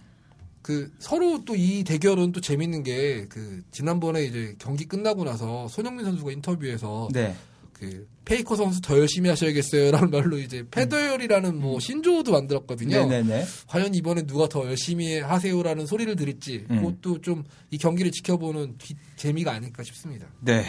[0.70, 6.04] 그 서로 또 이 대결은 또 재밌는 게 그 지난번에 이제 경기 끝나고 나서 손흥민
[6.04, 7.34] 선수가 인터뷰에서 네.
[7.72, 13.02] 그 페이커 선수 더 열심히 하셔야겠어요라는 말로 이제 패더열이라는 뭐 신조어도 만들었거든요.
[13.04, 13.08] 음.
[13.08, 13.44] 네네네.
[13.66, 16.76] 과연 이번에 누가 더 열심히 하세요라는 소리를 들을지 음.
[16.82, 20.26] 그것도 좀 이 경기를 지켜보는 기- 재미가 아닐까 싶습니다.
[20.40, 20.64] 네.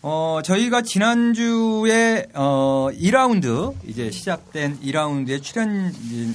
[0.00, 5.92] 어, 저희가 지난주에, 어, 2라운드, 이제 시작된 2라운드의 출연,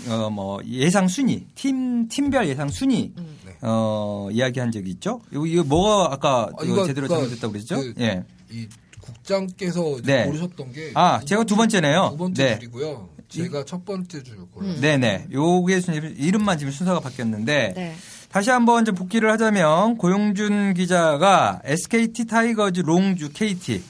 [0.09, 3.37] 어, 뭐, 예상 순위, 팀, 팀별 예상 순위, 음.
[3.45, 3.53] 네.
[3.61, 5.21] 어, 이야기한 적이 있죠?
[5.31, 7.75] 이거, 이거 뭐가 아까 아, 이거 제대로 그러니까 잘못됐다고 그랬죠?
[7.77, 8.23] 그- 예.
[8.51, 8.67] 이
[8.99, 10.25] 국장께서 네.
[10.25, 12.09] 고르셨던 게 아, 제가 두 번째네요.
[12.11, 12.55] 두 번째 네.
[12.59, 13.09] 줄이고요.
[13.29, 14.79] 제가 첫 번째 줄 골랐어요.
[14.81, 15.27] 네네.
[15.31, 17.95] 요게 순- 이름만 지금 순서가 바뀌었는데 네.
[18.33, 23.83] 다시 한번 좀 복기를 하자면 고용준 기자가 SKT 타이거즈 롱주 KT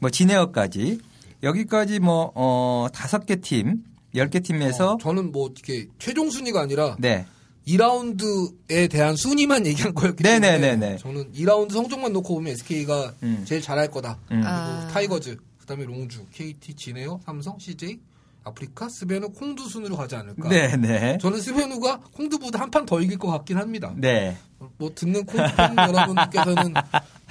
[0.00, 0.98] 뭐 진에어까지
[1.44, 3.84] 여기까지 뭐 어, 다섯 개 팀,
[4.16, 7.24] 열 개 팀에서 어, 저는 뭐 이렇게 최종 순위가 아니라 네.
[7.68, 10.96] 2라운드에 대한 순위만 얘기한 거였기 때문에 네네네네.
[10.98, 13.44] 저는 2라운드 성적만 놓고 보면 SK가 음.
[13.46, 14.18] 제일 잘할 거다.
[14.32, 14.42] 음.
[14.44, 14.78] 아.
[14.80, 18.00] 그리고 타이거즈, 그다음에 롱주, KT, 진에어, 삼성, CJ,
[18.44, 20.48] 아프리카, 스베누, 콩두 순으로 가지 않을까.
[20.48, 21.18] 네 네.
[21.18, 23.92] 저는 스베누가 콩두보다 한 판 더 이길 것 같긴 합니다.
[23.96, 24.36] 네.
[24.78, 26.74] 뭐 듣는 콩두 팬 여러분께서는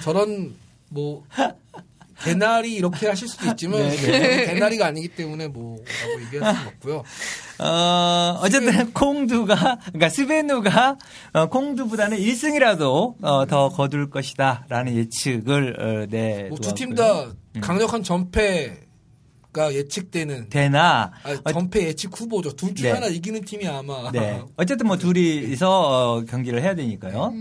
[0.00, 0.54] 저런
[0.90, 1.24] 뭐
[2.22, 7.02] 개나리 이렇게 하실 수도 있지만 네, 저는 개나리가 아니기 때문에 뭐라고 얘기할 수는 없고요.
[7.58, 10.96] 어, 어쨌든 콩두가, 그러니까 스베누가
[11.34, 14.64] 어, 콩두보다는 1승이라도 어, 더 거둘 것이다.
[14.68, 16.44] 라는 예측을, 어, 네.
[16.48, 16.94] 뭐 두 팀.
[16.94, 17.26] 다
[17.60, 18.83] 강력한 전패
[19.54, 22.54] 가 예측되는 되나, 아, 전패 예측 후보죠.
[22.56, 22.94] 둘 중에 네.
[22.94, 24.42] 하나 이기는 팀이 아마 네.
[24.56, 27.32] 어쨌든 뭐 둘이서 어, 경기를 해야 되니까요.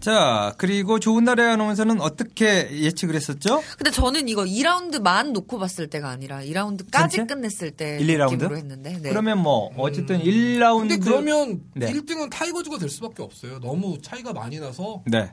[0.00, 3.62] 자, 그리고 조은나래 아나운서는 어떻게 예측을 했었죠?
[3.76, 7.26] 근데 저는 이거 2라운드만 놓고 봤을 때가 아니라 2라운드까지 전체?
[7.26, 8.32] 끝냈을 때 1, 2라운드?
[8.32, 8.98] 느낌으로 했는데.
[9.00, 9.08] 네.
[9.08, 11.92] 그러면 뭐 어쨌든 1라운드 근데 그러면 네.
[11.92, 13.60] 1등은 타이거즈가 될 수밖에 없어요.
[13.60, 15.32] 너무 차이가 많이 나서 네.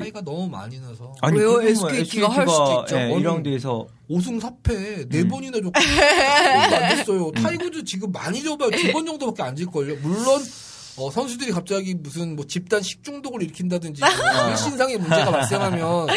[0.00, 1.54] 차이가 너무 많이 나서 아니 왜요?
[1.54, 2.96] 그건 뭐 SKT 가 할 수도 있죠.
[2.96, 5.28] 예, 아니, 1라운드에서 5승 4패 네 음.
[5.28, 7.30] 번이나 줬고 안 됐어요.
[7.32, 8.70] 타이거즈 지금 많이 져봐야.
[8.70, 9.96] 두 번 정도밖에 안 질걸요.
[10.02, 10.42] 물론
[10.96, 14.10] 어, 선수들이 갑자기 무슨 뭐 집단 식중독을 일으킨다든지 뭐
[14.50, 16.08] 일신상의 문제가 발생하면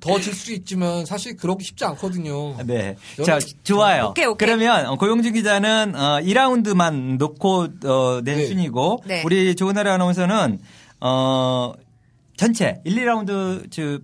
[0.00, 2.56] 더 질 수 있지만 사실 그러기 쉽지 않거든요.
[2.66, 2.96] 네.
[3.24, 4.08] 자, 좋아요.
[4.10, 4.46] 오케이, 오케이.
[4.46, 8.46] 그러면 어, 고용진 기자는 어, 2라운드만 놓고 어, 낸 네.
[8.46, 9.22] 순이고 네.
[9.24, 10.58] 우리 조은아리 아나운서는
[11.00, 11.72] 어,
[12.36, 13.98] 전체 1, 2라운드 저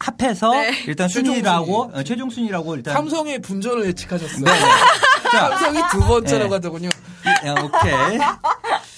[0.00, 0.70] 합해서 네.
[0.86, 1.98] 일단 최종 순위라고 순위.
[1.98, 4.44] 어, 최종 순위라고 일단 삼성의 분전을 예측하셨어요.
[4.44, 4.50] 네.
[5.32, 6.54] 자, 삼성이 두 번째라고 네.
[6.54, 6.88] 하더군요.
[7.46, 8.18] 야, 오케이.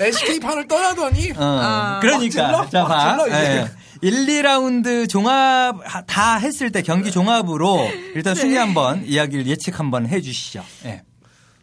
[0.08, 1.98] SK 팬을 떠나더니 어, 아.
[2.00, 2.84] 그러니까 막 질러?
[2.84, 3.10] 자막 봐.
[3.24, 3.56] 질러, 이제.
[3.56, 3.68] 예.
[4.02, 10.06] 1, 2라운드 종합 하- 다 했을 때 경기 종합으로 일단 순위 한번 이야기를 예측 한번
[10.06, 10.64] 해 주시죠.
[10.86, 11.02] 예.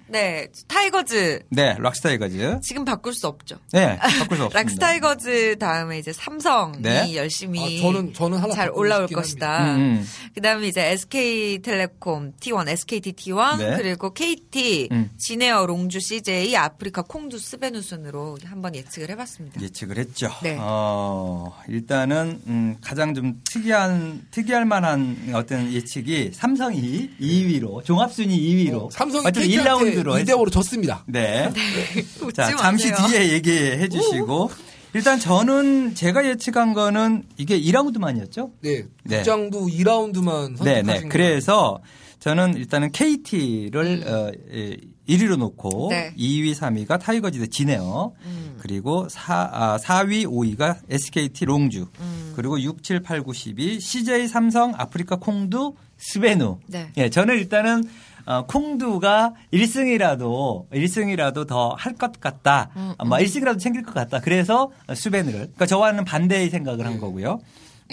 [0.10, 0.48] 네.
[0.68, 2.60] 타이거즈 네, 락스타이거즈.
[2.62, 3.58] 지금 바꿀 수 없죠.
[3.72, 4.60] 네, 바꿀 수 없습니다.
[4.60, 7.16] 락스타이거즈 다음에 이제 삼성이 네.
[7.16, 9.76] 열심히 아, 저는 저는 하나 잘 올라올 것이다.
[9.76, 10.08] 음, 음.
[10.36, 13.78] 그다음에 이제 SK텔레콤 T1, SKT T1 네.
[13.78, 15.10] 그리고 KT, 음.
[15.18, 19.62] 진에어, 롱주, CJ, 아프리카 콩두, 스베누 순으로 한번 예측을 해봤습니다.
[19.62, 20.30] 예측을 했죠.
[20.44, 20.58] 네.
[20.60, 28.86] 어, 일단은 음, 가장 좀 특이한 특이할 만한 어떤 예측이 삼성이 2위로 종합 순위 2위로
[28.86, 31.04] 어, 삼성이 어쨌든 KT한테 1라운드 로 2대 5로 졌습니다.
[31.08, 31.50] 네.
[32.22, 32.92] 웃지 자, 잠시.
[32.94, 34.50] 뒤에 얘기해 주시고
[34.94, 38.52] 일단 저는 제가 예측한 거는 이게 2라운드만이었죠?
[38.62, 38.86] 네.
[39.04, 39.18] 네.
[39.18, 40.94] 국장도 2라운드만 네, 선택하신 네.
[40.94, 41.10] 거예요.
[41.10, 41.80] 그래서
[42.20, 46.14] 저는 일단은 KT를 어, 예, 1위로 놓고 네.
[46.18, 48.58] 2위, 3위가 타이거즈 대 진에어 음.
[48.60, 52.34] 그리고 4, 아, 4위, 5위가 SKT 롱주 음.
[52.36, 56.60] 그리고 6, 7, 8, 9, 10이 CJ 삼성, 아프리카 콩두, 스베누.
[56.68, 56.90] 네.
[56.98, 57.84] 예, 저는 일단은
[58.28, 62.70] 어, 콩두가 1승이라도 1승이라도 더 할 것 같다.
[62.76, 64.20] 음, 뭐 1승이라도 챙길 것 같다.
[64.20, 65.40] 그래서 스베누를.
[65.40, 67.00] 그러니까 저와는 반대의 생각을 한 네.
[67.00, 67.40] 거고요.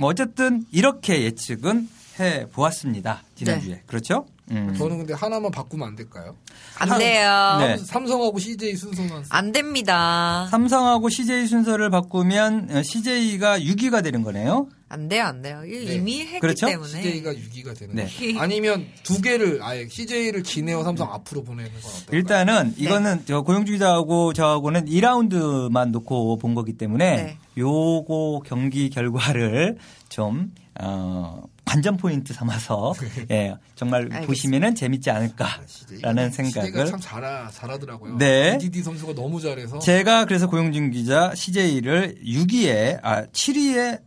[0.01, 1.88] 뭐 어쨌든 이렇게 예측은
[2.20, 3.23] 해 보았습니다.
[3.37, 3.83] 지난주에.
[3.87, 4.27] 그렇죠?
[4.51, 4.75] 음.
[4.77, 6.37] 저는 근데 하나만 바꾸면 안 될까요?
[6.79, 7.57] 안 돼요.
[7.61, 7.77] 네.
[7.79, 10.47] 삼성하고 CJ 순서만 안 됩니다.
[10.51, 14.68] 삼성하고 CJ 순서를 바꾸면 CJ가 6위가 되는 거네요.
[14.94, 15.61] 안 돼요, 안 돼요.
[15.62, 15.94] 네.
[15.94, 16.66] 이미 했기 그렇죠?
[16.66, 16.88] 때문에.
[17.02, 18.04] CJ가 6위가 되는 네.
[18.04, 18.40] 거죠.
[18.40, 22.16] 아니면 두 개를 아예 CJ를 지네어 삼성 앞으로 보내는 건 어떨까요?
[22.18, 27.38] 일단은 이거는 저 고용주 기자하고 저하고는 2라운드만 놓고 본 거기 때문에 네.
[27.59, 29.78] 요거 경기 결과를
[30.09, 32.94] 좀 어, 관전 포인트 삼아서
[33.30, 34.26] 예, 정말 알겠습니다.
[34.26, 38.18] 보시면은 재밌지 않을까라는 아, CJ가 생각을 참 잘하, 잘하더라고요.
[38.18, 38.59] 네.
[38.59, 44.00] BDD 선수가 너무 잘해서 제가 그래서 고용준 기자 CJ를 6위에 아 7위에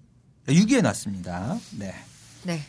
[0.48, 1.58] 6위에 놨습니다.
[1.78, 1.94] 네.
[2.44, 2.62] 네.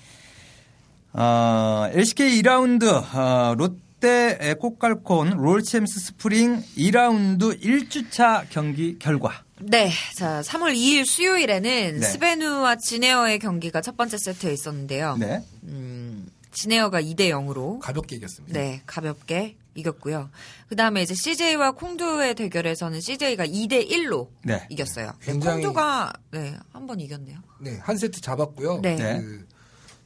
[1.13, 9.43] 어, LCK 2라운드 어, 롯데 꼬깔콘 롤챔스 스프링 2라운드 1주차 경기 결과.
[9.61, 9.91] 네.
[10.15, 12.07] 자, 3월 2일 수요일에는 네.
[12.07, 15.17] 스베누와 지네어의 경기가 첫 번째 세트에 있었는데요.
[15.19, 15.43] 네.
[15.65, 15.98] 음,
[16.53, 18.59] 지네어가 2대 0으로 가볍게 이겼습니다.
[18.59, 20.29] 네, 가볍게 이겼고요.
[20.69, 24.67] 그다음에 이제 CJ와 콩두의 대결에서는 CJ가 2대 1로 네.
[24.71, 25.13] 이겼어요.
[25.21, 27.39] 네, 굉장히- 콩두가 네, 한 번 이겼네요.
[27.61, 28.81] 네, 한 세트 잡았고요.
[28.81, 28.97] 네.
[28.97, 29.21] 네.
[29.21, 29.47] 그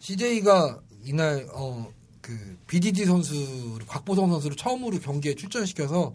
[0.01, 1.87] CJ가 이날 어
[2.23, 6.15] 그 BDD 선수를 곽보성 선수를 처음으로 경기에 출전시켜서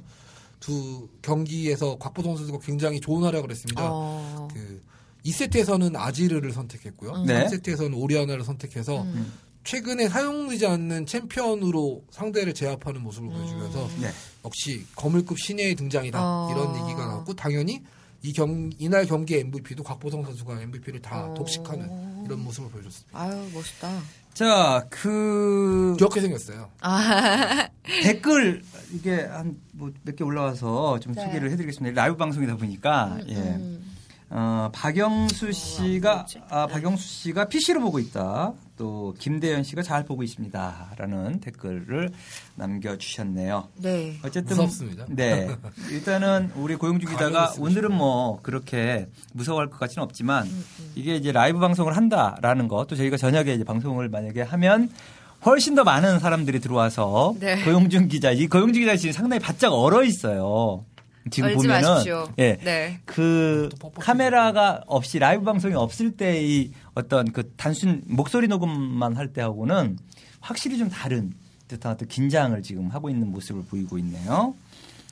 [0.61, 3.81] 두 경기에서 곽보성 선수가 굉장히 좋은 활약을 했습니다.
[3.91, 4.47] 어.
[4.53, 4.81] 그
[5.25, 7.11] 2세트에서는 아지르를 선택했고요.
[7.11, 7.25] 음.
[7.25, 7.45] 네.
[7.47, 9.33] 3세트에서는 오리아나를 선택해서 음.
[9.67, 14.07] 최근에 사용되지 않는 챔피언으로 상대를 제압하는 모습을 보여주면서 네.
[14.45, 16.49] 역시 거물급 신예의 등장이다 어.
[16.51, 17.81] 이런 얘기가 나왔고 당연히
[18.23, 21.33] 이 경 이날 경기 MVP도 곽보성 선수가 MVP를 다 어.
[21.33, 23.19] 독식하는 이런 모습을 보여줬습니다.
[23.19, 24.01] 아유 멋있다.
[24.33, 26.69] 자, 그 귀엽게 생겼어요.
[26.81, 27.67] 아,
[28.03, 31.23] 댓글 이게 한 뭐 몇 개 올라와서 좀 네.
[31.25, 32.01] 소개를 해드리겠습니다.
[32.01, 33.35] 라이브 방송이다 보니까 예.
[33.35, 33.83] 음.
[34.29, 36.25] 어, 박영수 씨가?
[36.49, 38.53] 아, 박영수 씨가 PC로 보고 있다.
[38.77, 42.11] 또 김대현 씨가 잘 보고 있습니다라는 댓글을
[42.55, 43.67] 남겨주셨네요.
[43.81, 44.17] 네.
[44.23, 45.05] 어쨌든 무섭습니다.
[45.09, 45.49] 네,
[45.91, 50.47] 일단은 우리 고용주 기자가 오늘은 뭐 그렇게 무서워할 것 같지는 없지만
[50.95, 54.89] 이게 이제 라이브 방송을 한다라는 거또 저희가 저녁에 이제 방송을 만약에 하면
[55.45, 57.63] 훨씬 더 많은 사람들이 들어와서 네.
[57.63, 60.85] 고용준 기자, 이 고용준 기자 지금 상당히 바짝 얼어 있어요.
[61.29, 62.27] 지금 얼지 보면은 마십시오.
[62.39, 62.99] 예, 네.
[63.05, 63.69] 그.
[63.99, 69.97] 카메라가 없이 라이브 방송이 없을 때의 어떤 그 단순 목소리 녹음만 할 때하고는
[70.39, 71.33] 확실히 좀 다른
[71.67, 74.55] 듯한 어떤 긴장을 지금 하고 있는 모습을 보이고 있네요.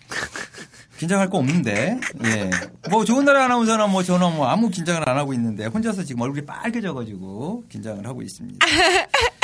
[0.97, 2.49] 긴장할 거 없는데, 예.
[2.89, 6.45] 뭐 좋은 나라 아나운서나 뭐 저는 뭐 아무 긴장을 안 하고 있는데 혼자서 지금 얼굴이
[6.45, 8.65] 빨개져 가지고 긴장을 하고 있습니다.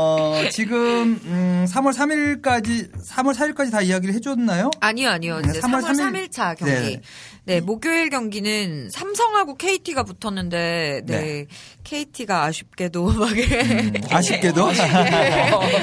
[0.00, 4.70] 어, 지금, 음, 3월 3일까지, 3월 4일까지 다 이야기를 해줬나요?
[4.80, 5.40] 아니요, 아니요.
[5.40, 6.72] 네, 이제 3월 3월 3일 3일 차 경기.
[6.74, 7.00] 네.
[7.44, 7.60] 네.
[7.60, 11.20] 목요일 경기는 삼성하고 KT가 붙었는데, 네.
[11.20, 11.46] 네.
[11.82, 14.66] KT가 아쉽게도 막 음, 아쉽게도.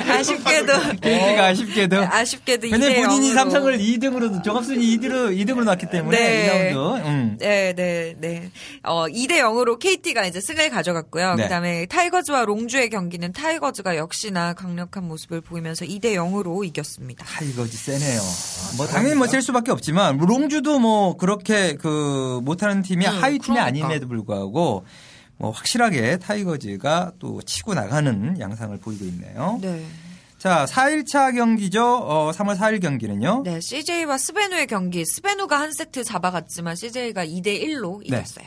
[0.08, 1.98] 아쉽게도 KT가 아쉽게도.
[2.04, 3.36] 아쉽게도 왜냐면 2대 본인이 0으로.
[3.36, 6.72] 삼성을 2등으로, 종합순위 2등으로, 2등으로 놨기 때문에, 네.
[6.74, 7.06] 2라운드.
[7.06, 7.38] 음.
[7.40, 8.50] 네, 네, 네.
[8.84, 11.36] 어, 2대 0으로 KT가 이제 승을 가져갔고요.
[11.36, 11.44] 네.
[11.44, 17.26] 그다음에 타이거즈와 롱주의 경기는 타이거즈 가 역시나 강력한 모습을 보이면서 2대 0으로 이겼습니다.
[17.26, 18.22] 아, 타이거즈 세네요.
[18.78, 23.58] 뭐 당연히 뭐 셀 수밖에 없지만 롱주도 뭐 그렇게 그 못하는 팀이 음, 하위 팀이
[23.58, 23.66] 그러니까.
[23.66, 24.86] 아님에도 불구하고
[25.38, 29.60] 뭐 확실하게 타이거즈가 또 치고 나가는 양상을 보이고 있네요.
[29.62, 29.86] 네.
[30.40, 31.84] 자, 4일차 경기죠.
[31.84, 33.42] 어, 3월 4일 경기는요.
[33.44, 35.04] 네, CJ와 스베누의 경기.
[35.06, 38.06] 스베누가 한 세트 잡아갔지만 CJ가 2대 1로 네.
[38.08, 38.46] 이겼어요.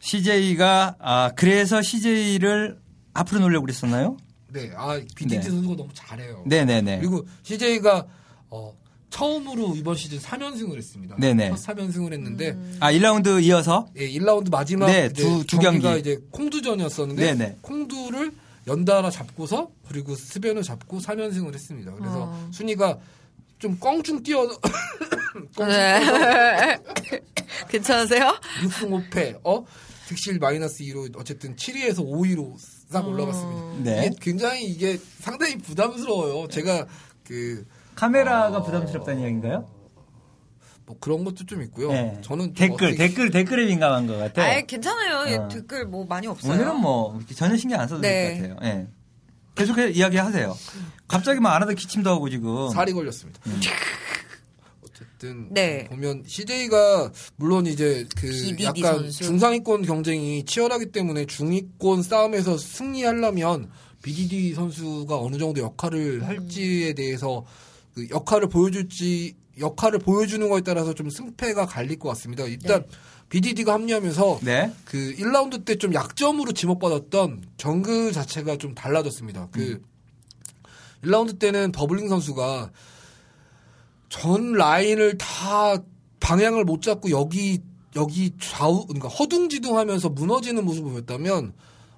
[0.00, 2.78] CJ가 아 그래서 CJ를
[3.14, 4.16] 앞으로 놓으려고 그랬었나요?
[4.50, 5.42] 네, 아 BDT 네.
[5.42, 6.42] 선수가 너무 잘해요.
[6.46, 6.98] 네, 네, 네.
[6.98, 8.06] 그리고 CJ가
[8.50, 8.74] 어,
[9.10, 11.16] 처음으로 이번 시즌 3연승을 했습니다.
[11.18, 11.50] 네네.
[11.50, 16.00] 첫 3연승을 했는데 아, 1라운드 이어서 예, 1라운드 마지막 네, 두- 두 경기가 경기.
[16.00, 17.56] 이제 콩두전이었었는데 네네.
[17.62, 18.32] 콩두를
[18.66, 21.92] 연달아 잡고서 그리고 스벤을 잡고 3연승을 했습니다.
[21.94, 22.48] 그래서 어.
[22.52, 22.98] 순위가
[23.58, 24.46] 좀 껑충 뛰어
[25.58, 26.78] 네.
[27.68, 28.38] 괜찮으세요?
[28.62, 29.64] 6승 5패 어
[30.06, 32.54] 득실 마이너스 2로 어쨌든 7위에서 5위로
[32.88, 33.08] 싹 어.
[33.08, 33.90] 올라갔습니다.
[33.90, 34.06] 네.
[34.06, 36.48] 이게 굉장히 이게 상당히 부담스러워요.
[36.48, 36.86] 제가
[37.24, 39.66] 그 카메라가 부담스럽다는 이야기인가요?
[40.86, 41.92] 뭐 그런 것도 좀 있고요.
[41.92, 42.18] 네.
[42.22, 44.42] 저는 좀 댓글, 어떻게- 댓글, 댓글에 민감한 것 같아.
[44.42, 45.30] 아예 괜찮아요.
[45.30, 45.48] 예, 어.
[45.48, 46.52] 댓글 뭐 많이 없어요.
[46.54, 48.38] 오늘은 뭐 이렇게 전혀 신경 안 써도 네.
[48.38, 48.72] 될것 같아요.
[48.74, 48.86] 예.
[49.54, 50.56] 계속 이야기하세요.
[51.08, 52.70] 갑자기 막 안 하다 기침도 하고 지금.
[52.70, 53.40] 살이 걸렸습니다.
[53.48, 53.60] 음.
[55.18, 55.84] 어쨌든 네.
[55.90, 59.24] 보면 CJ가 물론 이제 그 BDD 약간 선수.
[59.24, 63.68] 중상위권 경쟁이 치열하기 때문에 중위권 싸움에서 승리하려면
[64.02, 67.44] BDD 선수가 어느 정도 역할을 할지에 대해서
[67.94, 72.44] 그 역할을 보여줄지 역할을 보여주는 거에 따라서 좀 승패가 갈릴 것 같습니다.
[72.44, 72.84] 일단
[73.28, 74.72] BDD가 합류하면서 네.
[74.84, 79.48] 그 1라운드 때 좀 약점으로 지목받았던 정글 자체가 좀 달라졌습니다.
[79.50, 79.82] 그
[81.02, 82.70] 1라운드 때는 버블링 선수가
[84.08, 85.76] 전 라인을 다
[86.20, 87.60] 방향을 못 잡고 여기
[87.96, 91.52] 여기 좌우 그러니까 허둥지둥하면서 무너지는 모습을 보였다면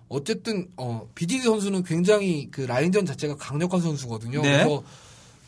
[0.09, 4.42] 어쨌든 어 BDD 선수는 굉장히 그 라인전 자체가 강력한 선수거든요.
[4.42, 4.64] 네.
[4.64, 4.83] 그래서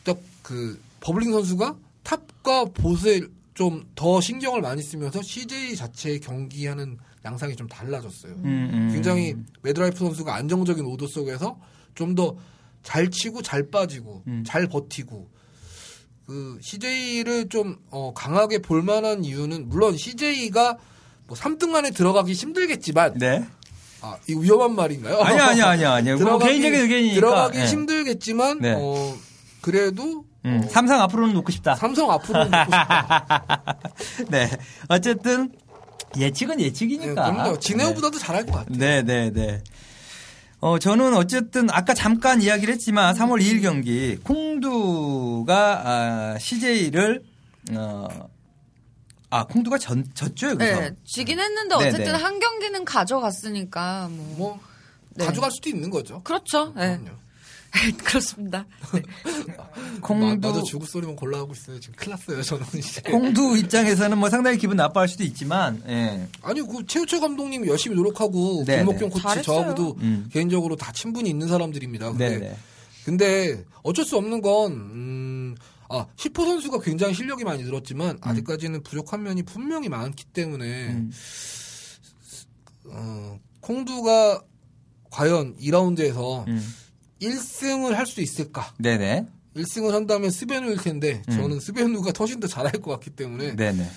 [0.03, 3.21] 딱그 버블링 선수가 탑과 보스에
[3.53, 8.33] 좀 더 신경을 많이 쓰면서 CJ 자체의 경기하는 양상이 좀 달라졌어요.
[8.33, 8.89] 음, 음.
[8.91, 11.59] 굉장히 매드라이프 선수가 안정적인 오더 속에서
[11.95, 12.35] 좀 더
[12.83, 14.43] 잘 치고 잘 빠지고 음.
[14.45, 15.29] 잘 버티고
[16.25, 20.77] 그 CJ를 좀 어, 강하게 볼 만한 이유는 물론 CJ가
[21.27, 23.45] 뭐 3등 안에 들어가기 힘들겠지만 네.
[24.01, 25.17] 아, 이 위험한 말인가요?
[25.19, 26.15] 아니야, 아니야, 아니야, 아니야.
[26.15, 27.15] 뭐 들어가기- 개인적인 의견이니까.
[27.15, 27.65] 들어가기 예.
[27.65, 28.73] 힘들겠지만 네.
[28.77, 29.15] 어,
[29.61, 31.75] 그래도 음, 어, 삼성 앞으로는 놓고 싶다.
[31.75, 33.65] 삼성 앞으로 놓고 싶다.
[34.29, 34.49] 네.
[34.89, 35.51] 어쨌든
[36.17, 37.13] 예측은 네, 예측이니까.
[37.31, 37.59] 그럼요.
[37.59, 38.77] 진에오보다도 잘할 것 같아요.
[38.77, 39.63] 네, 네, 네.
[40.63, 47.21] 어, 저는 어쨌든 아까 잠깐 이야기를 했지만 3월 2일 경기 콩두가 아, CJ를
[47.73, 48.07] 어,
[49.29, 50.79] 아, 콩두가 전, 졌죠, 여기서.
[50.79, 52.17] 네, 지긴 했는데 네, 어쨌든 네.
[52.17, 54.35] 한 경기는 가져갔으니까 뭐.
[54.37, 54.59] 뭐
[55.09, 55.25] 네.
[55.25, 56.21] 가져갈 수도 있는 거죠.
[56.23, 56.71] 그렇죠.
[56.77, 56.97] 네.
[56.97, 57.22] 그럼요.
[58.03, 58.65] 그렇습니다.
[60.01, 61.79] 콩두 나도 죽을 소리만 골라하고 있어요.
[61.79, 63.01] 지금 큰일 났어요, 저는 이제.
[63.01, 66.27] 콩두 입장에서는 뭐 상당히 기분 나빠할 수도 있지만 예.
[66.41, 69.13] 아니, 그 최우철 감독님이 열심히 노력하고 네, 김목경 네.
[69.13, 69.43] 코치 잘했어요.
[69.43, 70.29] 저하고도 음.
[70.31, 72.11] 개인적으로 다 친분이 있는 사람들입니다.
[72.11, 72.57] 근데, 네, 네.
[73.05, 75.55] 근데 어쩔 수 없는 건 음,
[75.89, 81.11] 아, 히포 선수가 굉장히 실력이 많이 늘었지만 아직까지는 부족한 면이 분명히 많기 때문에 음.
[82.85, 84.41] 어, 콩두가
[85.09, 86.73] 과연 2라운드에서 음.
[87.23, 88.73] 1승을 할 수 있을까?
[88.77, 89.25] 네, 네.
[89.55, 91.33] 1승을 한다면 스베누일 텐데 음.
[91.35, 93.87] 저는 스베누가 훨씬 더 잘할 것 같기 때문에 네, 네.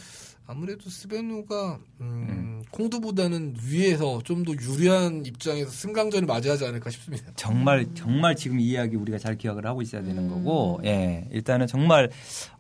[0.49, 7.33] 아무래도 스베누가 음, 콩두보다는 위에서 좀 더 유리한 입장에서 승강전을 맞이하지 않을까 싶습니다.
[7.35, 12.11] 정말 정말 지금 이 이야기 우리가 잘 기억을 하고 있어야 되는 거고 예 일단은 정말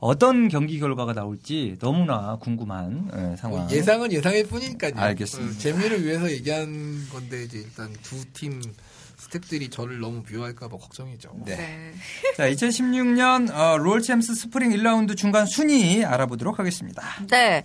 [0.01, 4.95] 어떤 경기 결과가 나올지 너무나 궁금한 예, 상황 뭐 예상은 예상일 뿐이니까요.
[4.97, 5.55] 알겠습니다.
[5.55, 8.63] 어, 재미를 위해서 얘기한 건데 이제 일단 두팀
[9.27, 11.33] 스탭들이 저를 너무 미워할까봐 걱정이죠.
[11.45, 11.57] 네.
[11.57, 11.93] 네.
[12.37, 17.62] 자 2016년 어, 롤챔스 스프링 1라운드 중간 순위 알아보도록 하겠습니다 네.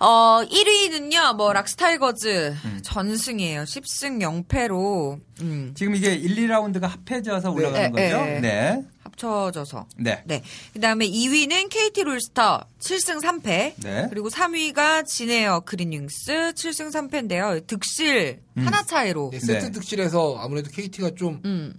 [0.00, 2.80] 어, 1위는요, 뭐, 락스타이거즈 음.
[2.84, 3.62] 전승이에요.
[3.62, 8.40] 10승 0패로, 음, 지금 이게 1, 2라운드가 합해져서 올라가는 네, 거죠 네.
[8.40, 9.86] 네 합쳐져서.
[9.96, 10.22] 네.
[10.26, 10.42] 네.
[10.72, 13.74] 그 다음에 2위는 KT 롤스터 7승 3패.
[13.76, 14.06] 네.
[14.10, 17.66] 그리고 3위가 진에어 그린윙스 7승 3패인데요.
[17.66, 18.66] 득실 음.
[18.66, 19.30] 하나 차이로.
[19.32, 19.72] 네, 세트 네.
[19.72, 21.74] 득실에서 아무래도 KT가 좀, 음.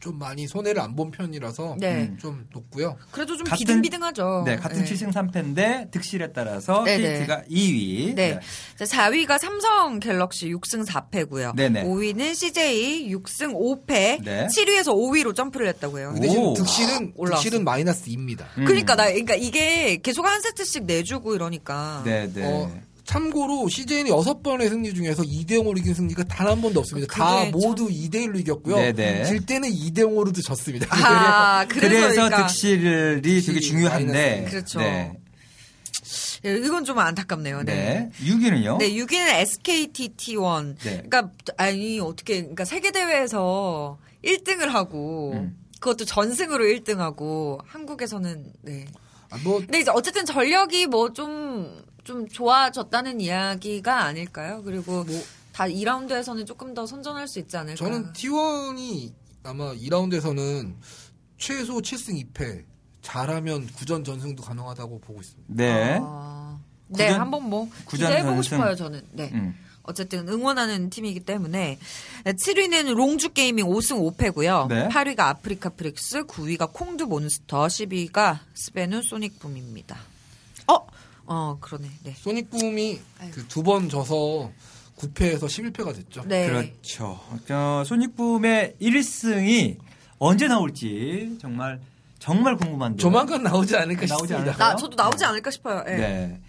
[0.00, 2.12] 좀 많이 손해를 안 본 편이라서 네.
[2.18, 2.96] 좀 높고요.
[3.12, 4.42] 그래도 좀 같은- 비등비등하죠.
[4.46, 4.84] 네, 같은 네.
[4.84, 7.18] 7승 3패인데 득실에 따라서 네, 네.
[7.20, 8.14] KT가 2위.
[8.14, 8.40] 네.
[8.76, 11.54] 자, 4위가 삼성 갤럭시 6승 4패고요.
[11.54, 11.84] 네네.
[11.84, 14.24] 5위는 CJ 6승 5패.
[14.24, 14.46] 네.
[14.48, 16.12] 7위에서 5위로 점프를 했다고 해요.
[16.14, 16.54] 그 대신 오.
[16.54, 17.42] 득실은, 올라왔어.
[17.42, 18.44] 득실은 마이너스 2입니다.
[18.58, 18.64] 음.
[18.64, 22.02] 그러니까 나 그러니까 이게 계속 한 세트씩 내주고 이러니까.
[22.04, 22.44] 네, 네.
[22.44, 22.70] 어,
[23.08, 27.12] 참고로 CJ는 여섯 번의 승리 중에서 2대 0으로 이긴 승리가 단 한 번도 없습니다.
[27.14, 28.76] 다 모두 2대 1로 이겼고요.
[28.76, 29.24] 네네.
[29.24, 30.86] 질 때는 2대 0으로도 졌습니다.
[30.90, 34.46] 아, 그래서, 그래서 그러니까 득실이 되게 중요한데.
[34.50, 34.80] 그렇죠.
[34.80, 35.18] 네.
[36.44, 37.62] 예, 이건 좀 안타깝네요.
[37.64, 37.74] 네.
[37.74, 38.10] 네.
[38.26, 38.78] 6위는요?
[38.78, 40.76] 네, 6위는 SKT T1.
[40.78, 41.02] 네.
[41.08, 45.56] 그러니까 아니 어떻게 그러니까 세계 대회에서 1등을 하고 음.
[45.80, 48.86] 그것도 전승으로 1등하고 한국에서는 네.
[49.30, 54.62] 아, 뭐 근데 이제 어쨌든 전력이 뭐좀좀 좋아졌다는 이야기가 아닐까요?
[54.64, 55.04] 그리고
[55.52, 57.76] 다 2라운드에서는 조금 더 선전할 수 있지 않을까?
[57.76, 59.12] 저는 T1이
[59.44, 60.74] 아마 2라운드에서는
[61.36, 62.64] 최소 7승 2패
[63.02, 65.54] 잘하면 구전 전승도 가능하다고 보고 있습니다.
[65.54, 65.98] 네.
[66.02, 68.56] 아, 네, 구전- 한번 뭐 구전 기대해 보고 전승.
[68.58, 69.02] 싶어요, 저는.
[69.12, 69.30] 네.
[69.34, 69.54] 음.
[69.88, 71.78] 어쨌든 응원하는 팀이기 때문에
[72.24, 74.68] 7위는 롱주 게이밍 5승 5패고요.
[74.68, 74.88] 네.
[74.88, 79.96] 8위가 아프리카 프릭스, 9위가 콩두 몬스터, 10위가 스베누 소닉붐입니다.
[80.68, 80.86] 어,
[81.26, 81.88] 어 그러네.
[82.04, 82.14] 네.
[82.18, 83.00] 소닉붐이.
[83.32, 84.50] 그 두 번 져서
[84.98, 86.22] 9패에서 11패가 됐죠.
[86.26, 86.46] 네.
[86.48, 87.18] 그렇죠.
[87.50, 89.76] 어, 손익붐의 1승이
[90.18, 91.80] 언제 나올지 정말
[92.18, 92.98] 정말 궁금한데.
[92.98, 94.38] 조만간 나오지 않을까 나오지 싶습니다.
[94.50, 94.70] 않을까요?
[94.70, 95.84] 나 저도 나오지 않을까 싶어요.
[95.84, 95.96] 네.
[95.96, 96.40] 네.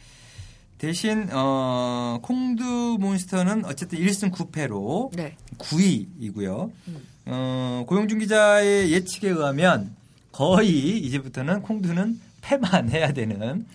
[0.79, 5.35] 대신 어, 콩두 몬스터는 어쨌든 1승 9패로 네.
[5.57, 6.71] 9위이고요.
[6.87, 7.07] 음.
[7.25, 9.93] 어, 고용준 기자의 예측에 의하면
[10.31, 13.65] 거의 이제부터는 콩두는 패만 해야 되는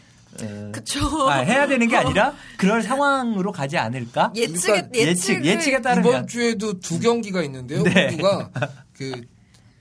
[0.42, 1.28] 어, 그쵸.
[1.28, 4.32] 아, 해야 되는 게 아니라 그럴 상황으로 가지 않을까?
[4.34, 7.82] 예측에 그러니까 예측 예측에 따르면 이번 주에도 두 경기가 있는데요.
[7.82, 8.12] 네.
[8.12, 8.50] 모두가
[8.96, 9.20] 그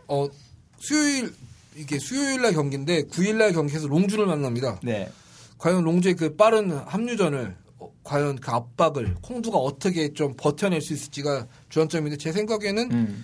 [0.09, 0.27] 어,
[0.77, 1.33] 수요일
[1.77, 4.79] 이게 수요일 날 경기인데 9일 날 경기에서 롱주를 만납니다.
[4.83, 5.09] 네.
[5.63, 11.47] 과연 롱주의 그 빠른 합류전을 어, 과연 그 압박을 콩두가 어떻게 좀 버텨낼 수 있을지가
[11.69, 13.23] 주안점인데 제 생각에는 음,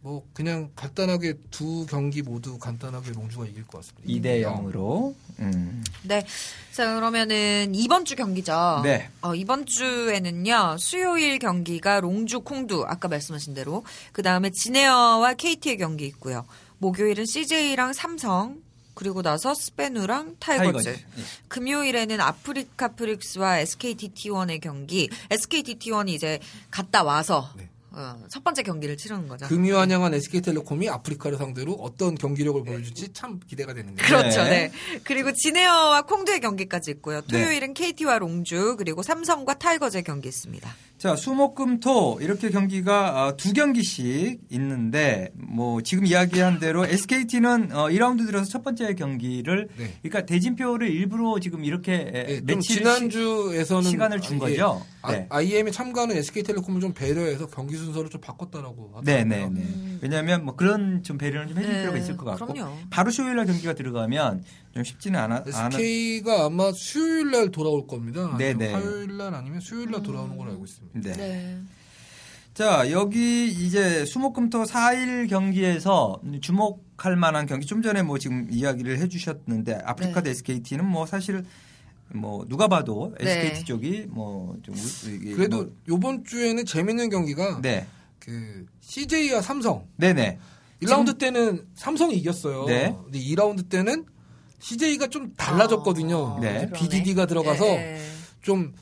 [0.00, 4.06] 뭐 그냥 간단하게 두 경기 모두 간단하게 롱주가 이길 것 같습니다.
[4.06, 5.14] 2대 0으로.
[5.38, 5.82] 음.
[6.02, 6.26] 네.
[6.70, 8.82] 자, 그러면은 이번 주 경기죠.
[8.84, 9.08] 네.
[9.22, 13.84] 어, 이번 주에는요, 수요일 경기가 롱주 콩두, 아까 말씀하신 대로.
[14.12, 16.44] 그 다음에 진에어와 KT의 경기 있고요.
[16.76, 18.63] 목요일은 CJ랑 삼성,
[18.94, 20.84] 그리고 나서 스베누랑 타이거즈.
[20.84, 20.88] 타이거즈.
[20.90, 21.22] 예.
[21.48, 25.08] 금요일에는 아프리카 프릭스와 SKT T1의 경기.
[25.30, 27.68] SKT T1이 이제 갔다 와서 네.
[27.96, 29.46] 어, 첫 번째 경기를 치르는 거죠.
[29.46, 34.04] 금유 한양한 SK텔레콤이 아프리카를 상대로 어떤 경기력을 보여줄지 참 기대가 되는데요.
[34.04, 34.42] 그렇죠.
[34.42, 34.72] 네.
[34.72, 35.00] 네.
[35.04, 37.20] 그리고 진에어와 콩두의 경기까지 있고요.
[37.22, 40.74] 토요일은 KT와 롱주 그리고 삼성과 타이거즈의 경기 있습니다.
[41.04, 48.24] 자, 수목금토 이렇게 경기가 어, 두 경기씩 있는데 뭐 지금 이야기한 대로 SKT는 어, 2라운드
[48.24, 49.92] 들어서 첫 번째 경기를 네.
[50.00, 54.52] 그러니까 대진표를 일부러 지금 이렇게 에, 예, 좀 매치를 지난주에서는 시간을 준 아, 예.
[54.52, 54.82] 거죠?
[55.02, 55.26] 아, 네.
[55.28, 59.02] IM에 참가하는 SK텔레콤을 좀 배려해서 경기 순서를 좀 바꿨다라고 하더라고요.
[59.04, 59.98] 네, 네, 네.
[60.00, 62.78] 왜냐하면 뭐 그런 좀 배려를 좀 해줄 네, 필요가 있을 것 같고 그럼요.
[62.88, 64.42] 바로 수요일날 경기가 들어가면
[64.74, 65.44] 좀 쉽지는 않아.
[65.46, 68.34] SK가 아마 수요일 날 돌아올 겁니다.
[68.36, 68.72] 네, 아니면 네.
[68.72, 71.12] 화요일 날 아니면 수요일 날 돌아오는 걸로 알고 있습니다.
[71.12, 71.60] 네.
[72.54, 79.08] 자, 여기 이제 수목금토 4일 경기에서 주목할 만한 경기 좀 전에 뭐 지금 이야기를 해
[79.08, 81.44] 주셨는데 아프리카 대 SKT는 뭐 사실
[82.12, 83.30] 뭐 누가 봐도 네.
[83.30, 84.74] SKT 쪽이 뭐 좀
[85.36, 87.86] 그래도 뭐 요번 주에는 재밌는 경기가 네.
[88.18, 90.38] 그 CJ와 삼성 네네.
[90.82, 92.66] 1라운드 때는 삼성이 이겼어요.
[92.66, 92.94] 네.
[93.04, 94.04] 근데 2라운드 때는
[94.64, 96.36] CJ가 좀 달라졌거든요.
[96.38, 96.70] 아, 네.
[96.70, 98.00] BDD가 들어가서 네.
[98.40, 98.72] 좀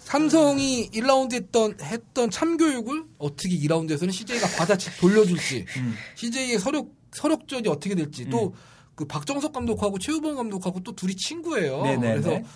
[0.00, 5.94] 삼성이 1라운드 했던 했던 참교육을 어떻게 2라운드에서는 CJ가 받아치 돌려줄지 음.
[6.16, 11.82] CJ의 서력 서력전이 어떻게 될지 또그 박정석 감독하고 최우범 감독하고 또 둘이 친구예요.
[11.82, 12.20] 네네네.
[12.20, 12.48] 그래서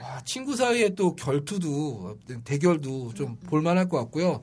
[0.00, 4.42] 아, 친구 사이에 또 결투도 대결도 좀 볼만할 것 같고요.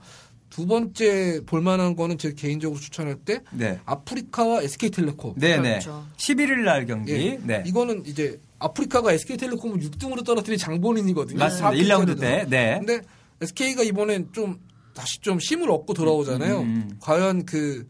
[0.54, 3.80] 두 번째 볼만한 거는 제 개인적으로 추천할 때 네.
[3.86, 5.34] 아프리카와 SK텔레콤.
[5.40, 5.80] 네네.
[5.80, 6.06] 그렇죠.
[6.18, 7.12] 11일 날 경기.
[7.12, 7.40] 예.
[7.42, 7.64] 네.
[7.66, 11.40] 이거는 이제 아프리카가 SK텔레콤을 6등으로 떨어뜨린 장본인이거든요.
[11.40, 11.72] 맞습니다.
[11.72, 12.46] 1라운드 때.
[12.48, 12.78] 네.
[12.78, 13.02] 근데
[13.42, 14.60] SK가 이번엔 좀
[14.94, 16.60] 다시 좀 힘을 얻고 돌아오잖아요.
[16.60, 16.98] 음, 음, 음.
[17.00, 17.90] 과연 그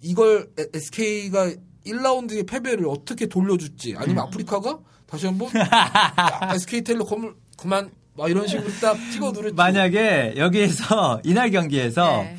[0.00, 1.52] 이걸 SK가
[1.84, 4.28] 1라운드의 패배를 어떻게 돌려줄지 아니면 음.
[4.28, 11.50] 아프리카가 다시 한번 야, SK텔레콤을 그만 막 이런 식으로 딱 찍어 누를지 만약에 여기에서 이날
[11.50, 12.36] 경기에서 네.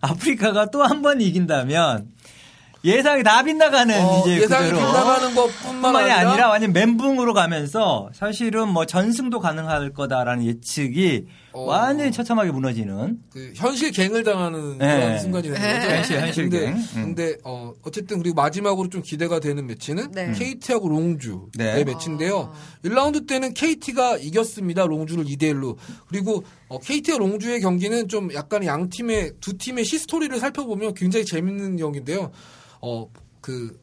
[0.00, 2.08] 아프리카가 또 한 번 이긴다면
[2.82, 8.08] 예상이 다 빗나가는 어, 이제 예상이 그대로 빗나가는 것뿐만 뿐만이 아니라, 아니라 완전 멘붕으로 가면서
[8.14, 11.64] 사실은 뭐 전승도 가능할 거다라는 예측이 어.
[11.64, 15.00] 완전히 처참하게 무너지는 그 현실 갱을 당하는 네.
[15.00, 15.94] 그런 순간이 되는 거죠.
[15.94, 16.74] 현실, 현실 근데, 갱.
[16.74, 16.86] 음.
[16.94, 20.32] 근데 어 어쨌든 그리고 마지막으로 좀 기대가 되는 매치는 네.
[20.32, 21.84] KT하고 롱주의 네.
[21.84, 22.52] 매치인데요.
[22.84, 24.86] 1라운드 때는 KT가 이겼습니다.
[24.86, 25.76] 롱주를 2대 1로.
[26.08, 31.76] 그리고 어, KT와 롱주의 경기는 좀 약간 양 팀의 두 팀의 시스토리를 살펴보면 굉장히 재밌는
[31.76, 32.30] 경기인데요.
[32.78, 33.80] 어그그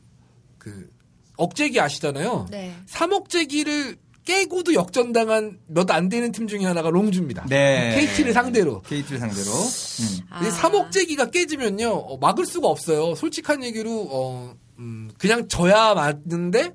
[0.57, 0.89] 그
[1.35, 2.47] 억제기 아시잖아요.
[2.49, 2.73] 네.
[2.89, 7.45] 3억제기를 깨고도 역전당한 몇 안 되는 팀 중에 하나가 롱주입니다.
[7.49, 7.93] 네.
[7.99, 8.81] KT를 상대로.
[8.83, 9.51] KT를 상대로.
[9.51, 10.19] 음.
[10.29, 10.39] 아.
[10.39, 13.15] 근데 3억제기가 깨지면요 어, 막을 수가 없어요.
[13.15, 16.71] 솔직한 얘기로 어, 음, 그냥 져야 맞는데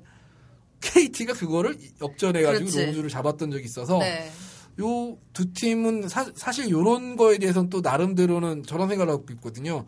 [0.79, 2.85] KT가 그거를 역전해가지고 그렇지.
[2.85, 4.29] 롱주를 잡았던 적이 있어서 네.
[4.79, 9.85] 요 두 팀은 사, 실 요런 거에 대해서는 또 나름대로는 저런 생각을 하고 있거든요.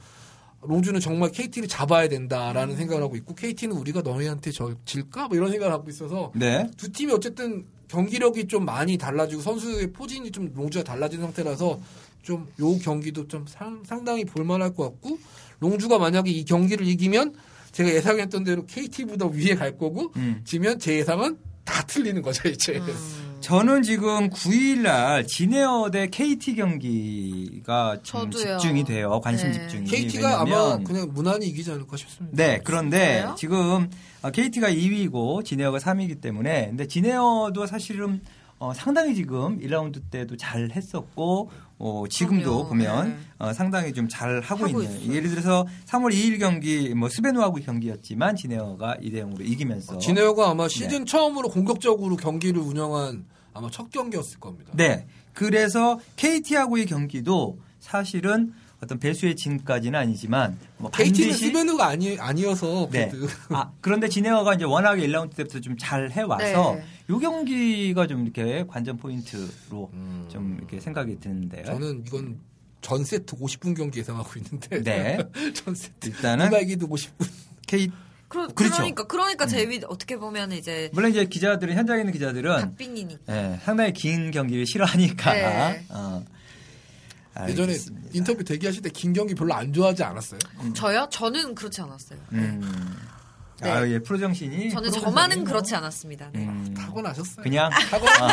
[0.63, 2.77] 롱주는 정말 KT를 잡아야 된다라는 음.
[2.77, 5.27] 생각을 하고 있고 KT는 우리가 너희한테 져, 질까?
[5.27, 6.67] 뭐 이런 생각을 하고 있어서 네.
[6.75, 11.79] 두 팀이 어쨌든 경기력이 좀 많이 달라지고 선수의 포진이 좀 롱주가 달라진 상태라서
[12.23, 15.19] 좀 요 경기도 좀 상, 상당히 볼만할 것 같고
[15.59, 17.35] 롱주가 만약에 이 경기를 이기면
[17.71, 20.41] 제가 예상했던 대로 KT보다 위에 갈 거고 음.
[20.43, 22.81] 지면 제 예상은 다 틀리는 거죠 이제.
[23.45, 28.57] 저는 지금 9일 날 진에어 대 KT 경기가 좀 저도요.
[28.57, 29.21] 집중이 돼요.
[29.21, 29.53] 관심 네.
[29.53, 29.83] 집중이.
[29.85, 32.35] KT가 아마 그냥 무난히 이기지 않을까 싶습니다.
[32.35, 33.35] 네, 그런데 그래요?
[33.37, 33.91] 지금
[34.33, 38.19] KT가 2위고 진에어가 3위이기 때문에 근데 진에어도 사실은
[38.57, 42.69] 어, 상당히 지금 1라운드 때도 잘 했었고 어, 지금도 그럼요.
[42.69, 43.17] 보면 네.
[43.37, 45.13] 어, 상당히 좀 잘 하고, 하고 있는 있어요.
[45.13, 51.05] 예를 들어서 3월 2일 경기 뭐 스베누하고 경기였지만 진에어가 2대 0으로 이기면서 진에어가 아마 시즌
[51.05, 54.71] 처음으로 공격적으로 경기를 운영한 아마 첫 경기였을 겁니다.
[54.75, 55.07] 네.
[55.33, 58.53] 그래서 KT하고의 경기도 사실은
[58.83, 63.09] 어떤 배수의 진까지는 아니지만 뭐 KT는 반드시 스베누가 아니 아니어서 네.
[63.49, 66.83] 아, 그런데 진에어가 이제 워낙에 1라운드 때부터 좀 잘 해와서 네.
[67.09, 69.89] 요 경기가 좀 이렇게 관전 포인트로
[70.29, 71.63] 좀 이렇게 생각이 드는데요.
[71.63, 71.65] 음.
[71.65, 72.39] 저는 이건
[72.81, 75.17] 전 세트 50분 경기 예상하고 있는데 네.
[75.55, 77.27] 전 세트 일단은 누가 이기도 50분
[77.67, 77.89] K
[78.27, 78.75] 그러, 그렇죠.
[78.77, 83.35] 그러니까 그러니까 재미 어떻게 보면 이제 물론 이제 기자들은 현장에 있는 기자들은 박빙이니까.
[83.35, 85.85] 예, 상당히 긴 경기를 싫어하니까 네.
[85.89, 86.23] 어,
[87.47, 88.09] 예전에 알겠습니다.
[88.13, 90.39] 인터뷰 대기하실 때 긴 경기 별로 안 좋아하지 않았어요?
[90.73, 91.07] 저요?
[91.11, 92.19] 저는 그렇지 않았어요.
[92.31, 92.95] 음.
[93.61, 93.71] 네.
[93.71, 95.43] 아, 예, 프로 정신이 저는 저만은.
[95.45, 96.29] 그렇지 않았습니다.
[96.33, 96.39] 네.
[96.45, 97.41] 음, 타고나셨어요.
[97.43, 98.27] 그냥 타고 어,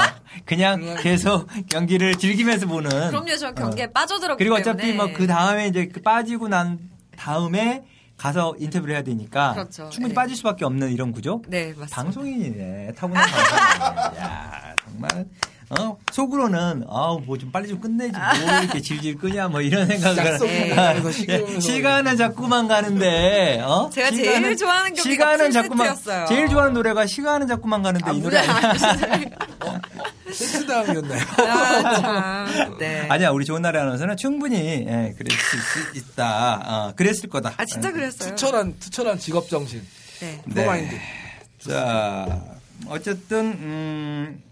[0.45, 4.71] 그냥 계속 경기를 즐기면서 보는 그럼요, 저 경기에 빠져들었기 그리고 때문에.
[4.73, 6.79] 어차피 뭐 그 다음에 이제 그 빠지고 난
[7.17, 7.85] 다음에
[8.23, 9.91] 가서 인터뷰를 해야 되니까 그렇죠.
[9.91, 10.15] 충분히 네.
[10.15, 11.43] 빠질 수밖에 없는 이런 구조.
[11.49, 11.97] 네, 맞습니다.
[11.97, 14.21] 방송인이네 타고난 방송인.
[14.23, 15.27] 야 정말
[15.71, 20.39] 어 속으로는 아우 뭐 좀 빨리 좀 끝내지 뭐 이렇게 질질 끄냐 뭐 이런 생각을
[20.39, 21.11] 네.
[21.13, 25.97] 시끄러우면서 시간은 자꾸만 가는데 어 제가 제일 좋아하는 시간은 자꾸만.
[26.29, 28.39] 제일 좋아하는 노래가 시간은 자꾸만 가는데 아, 이 노래.
[28.39, 28.73] 아
[30.41, 30.51] 니야?
[30.51, 31.21] 세트당이었나요?
[31.39, 32.79] 아, 참.
[32.79, 33.07] 네.
[33.09, 37.89] 아니야 우리 좋은 날의 아나운서는 충분히 예, 그랬을 수 있다 어, 그랬을 거다 아, 진짜
[37.89, 37.93] 예.
[37.93, 38.31] 그랬어요.
[38.31, 39.83] 투철한 투철한 직업 정신,
[40.21, 40.43] 네.
[40.49, 40.97] 프로마인드.
[41.59, 42.45] 자,
[42.87, 44.43] 어쨌든 음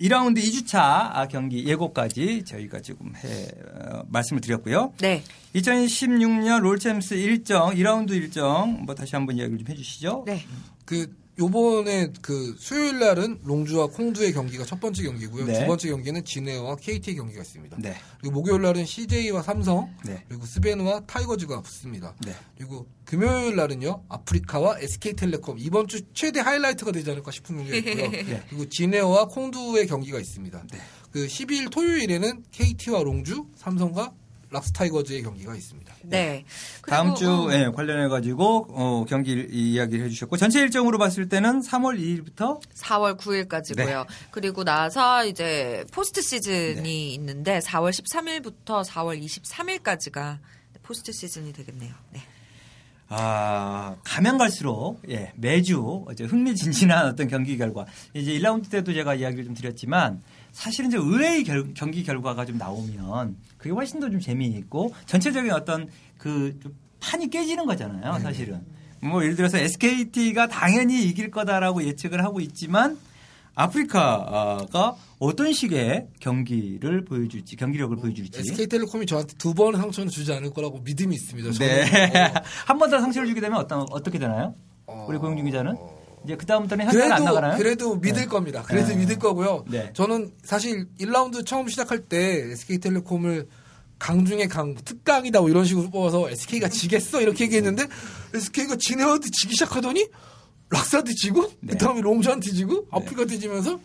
[0.00, 4.92] 2라운드 2주차 경기 예고까지 저희가 지금 해 어, 말씀을 드렸고요.
[4.98, 5.22] 네.
[5.54, 10.24] 2016년 롤챔스 일정 2라운드 일정 뭐 다시 한번 이야기를 좀 해주시죠.
[10.26, 10.44] 네.
[10.84, 15.46] 그 요번에 그 수요일 날은 롱주와 콩두의 경기가 첫 번째 경기고요.
[15.46, 15.60] 네.
[15.60, 17.78] 두 번째 경기는 진에어와 KT의 경기가 있습니다.
[17.80, 17.96] 네.
[18.20, 20.22] 그리고 목요일 날은 CJ와 삼성, 네.
[20.28, 22.14] 그리고 스베누와 타이거즈가 붙습니다.
[22.26, 22.34] 네.
[22.58, 28.10] 그리고 금요일 날은요 아프리카와 SK텔레콤 이번 주 최대 하이라이트가 되지 않을까 싶은 경기가 있고요.
[28.10, 28.42] 네.
[28.50, 30.62] 그리고 진에어와 콩두의 경기가 있습니다.
[31.10, 34.12] 그 12일 토요일에는 KT와 롱주, 삼성과
[34.50, 35.94] 락스타이거즈의 경기가 있습니다.
[36.02, 36.44] 네.
[36.88, 41.60] 다음 그리고, 주 음, 예, 관련해 가지고 어, 경기 이야기를 해주셨고 전체 일정으로 봤을 때는
[41.60, 44.06] 3월 2일부터 4월 9일까지고요.
[44.06, 44.14] 네.
[44.30, 50.38] 그리고 나서 이제 포스트 시즌이 있는데 4월 13일부터 4월 23일까지가
[50.82, 51.94] 포스트 시즌이 되겠네요.
[52.10, 52.20] 네.
[53.12, 57.84] 아, 가면 갈수록, 예, 매주, 이제 흥미진진한 어떤 경기 결과.
[58.14, 60.22] 이제 1라운드 때도 제가 이야기를 좀 드렸지만,
[60.52, 65.88] 사실은 이제 의외의 결- 경기 결과가 좀 나오면, 그게 훨씬 더 좀 재미있고, 전체적인 어떤
[66.18, 68.60] 그, 좀 판이 깨지는 거잖아요, 사실은.
[69.00, 72.98] 뭐, 예를 들어서 SKT가 당연히 이길 거다라고 예측을 하고 있지만,
[73.54, 78.38] 아프리카가 어떤 식의 경기를 보여줄지, 경기력을 보여줄지.
[78.40, 81.50] SK텔레콤이 저한테 두 번 상처는 주지 않을 거라고 믿음이 있습니다.
[81.58, 81.82] 네.
[82.16, 82.32] 어,
[82.66, 84.54] 한번 더 상처를 주게 되면 어떤, 어떻게 되나요?
[84.86, 85.76] 어, 우리 고용준 기자는?
[86.24, 87.58] 이제 그 다음부터는 현장에 안 그래도 나가나요?
[87.58, 88.26] 그래도 믿을 네.
[88.26, 88.62] 겁니다.
[88.66, 88.96] 그래도 네.
[88.96, 89.64] 믿을 거고요.
[89.68, 89.90] 네.
[89.94, 93.48] 저는 사실 1라운드 처음 시작할 때 SK텔레콤을
[93.98, 97.86] 강 중에 강 특강이다 뭐 이런 식으로 뽑아서 SK가 지겠어 이렇게 얘기했는데
[98.34, 100.08] SK가 진해한테 지기 시작하더니
[100.70, 101.72] 락사한테 지고 네.
[101.72, 103.80] 그다음에 롱주한테 지고 아프리카한테 지면서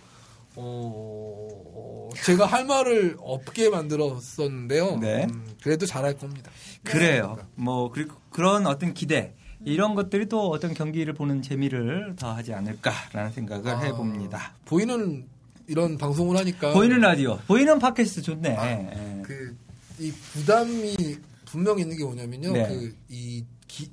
[0.58, 4.98] 어, 제가 할 말을 없게 만들었었는데요.
[4.98, 5.26] 네.
[5.26, 6.50] 음, 그래도 잘할 겁니다.
[6.84, 7.38] 그래요.
[7.56, 9.34] 뭐 그리고 그런 어떤 기대
[9.66, 14.53] 이런 것들이 또 어떤 경기를 보는 재미를 더하지 않을까라는 생각을 아, 해봅니다.
[14.66, 15.26] 보이는
[15.68, 18.49] 이런 방송을 하니까 보이는 라디오, 보이는 팟캐스트 좋네.
[18.49, 19.22] 예.
[19.24, 22.51] 그이 부담이 분명 있는 게 뭐냐면요.
[22.53, 22.68] 네.
[22.68, 23.43] 그이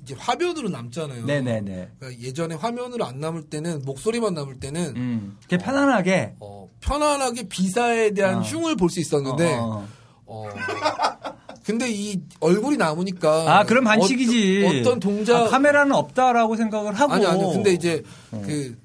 [0.01, 1.25] 이제 화면으로 남잖아요.
[1.25, 1.89] 네네네.
[1.99, 6.35] 그러니까 예전에 화면으로 안 남을 때는 목소리만 남을 때는 음, 이렇게 편안하게.
[6.39, 8.41] 어, 편안하게 비사에 대한 어.
[8.41, 9.85] 흉을 볼 수 있었는데 어,
[10.25, 10.45] 어.
[11.65, 14.65] 근데 이 얼굴이 남으니까 아, 그럼 반칙이지.
[14.65, 17.13] 어떤, 어떤 동작 아, 카메라는 없다라고 생각을 하고.
[17.13, 17.49] 아니 아니요.
[17.51, 18.41] 근데 이제 어.
[18.45, 18.77] 그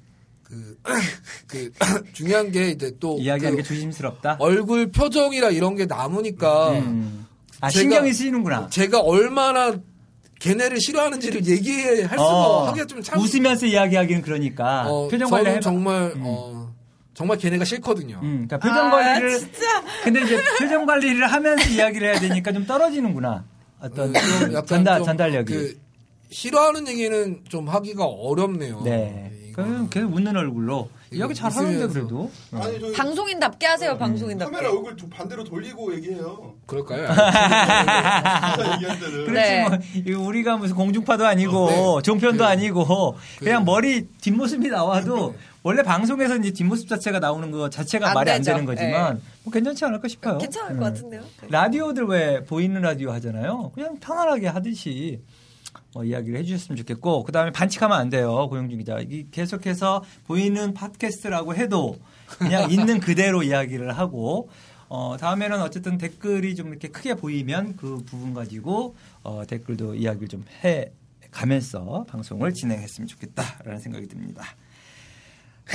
[0.43, 0.77] 그,
[1.47, 1.71] 그,
[2.13, 3.17] 중요한 게 이제 또.
[3.19, 4.37] 이야기하는 그 게 조심스럽다.
[4.39, 6.71] 얼굴 표정이라 이런 게 남으니까.
[6.79, 7.25] 음.
[7.61, 8.69] 아, 제가- 신경이 쓰이는구나.
[8.69, 9.75] 제가 얼마나
[10.39, 13.19] 걔네를 싫어하는지를 얘기할 수가 어, 하기가 좀 참.
[13.19, 15.59] 웃으면서 이야기하기는 그러니까 어, 표정 관리 해봐.
[15.59, 16.21] 정말, 음.
[16.23, 16.58] 어,
[17.19, 18.17] 정말 걔네가 싫거든요.
[18.23, 19.83] 음, 그러니까 표정 아, 관리를 진짜.
[20.05, 23.43] 근데 이제 표정 관리를 하면서 이야기를 해야 되니까 좀 떨어지는구나.
[23.81, 25.53] 어떤 어, 전달 좀 전달력이.
[25.53, 25.77] 그
[26.31, 28.83] 싫어하는 얘기는 좀 하기가 어렵네요.
[28.85, 29.33] 네.
[29.53, 31.87] 그럼 계속 웃는 얼굴로 이야기 잘 하는데.
[31.87, 32.31] 그래도.
[32.53, 33.97] 아니 저기 방송인답게 하세요, 음.
[33.97, 34.51] 방송인답게.
[34.55, 36.53] 카메라 얼굴 두 반대로 돌리고 얘기해요.
[36.67, 37.05] 그럴까요?
[38.55, 39.67] 그렇지 네.
[40.15, 42.01] 뭐 우리가 무슨 공중파도 아니고 네.
[42.03, 47.69] 종편도 그- 아니고 그냥 그- 머리 뒷모습이 나와도 원래 방송에서 이제 뒷모습 자체가 나오는 거
[47.69, 48.51] 자체가 안 말이 안 되죠.
[48.51, 50.37] 되는 거지만 뭐 괜찮지 않을까 싶어요.
[50.37, 50.77] 괜찮을 음.
[50.79, 51.21] 것 같은데요.
[51.21, 51.47] 네.
[51.49, 53.71] 라디오들 왜 보이는 라디오 하잖아요.
[53.75, 55.21] 그냥 편안하게 하듯이
[55.93, 58.99] 뭐 이야기를 해주셨으면 좋겠고 그 다음에 반칙하면 안 돼요 고영준 기자.
[58.99, 61.97] 이 계속해서 보이는 팟캐스트라고 해도
[62.37, 64.49] 그냥 있는 그대로 이야기를 하고
[64.87, 70.43] 어 다음에는 어쨌든 댓글이 좀 이렇게 크게 보이면 그 부분 가지고 어 댓글도 이야기를 좀
[70.63, 70.91] 해
[71.31, 74.43] 가면서 방송을 진행했으면 좋겠다라는 생각이 듭니다.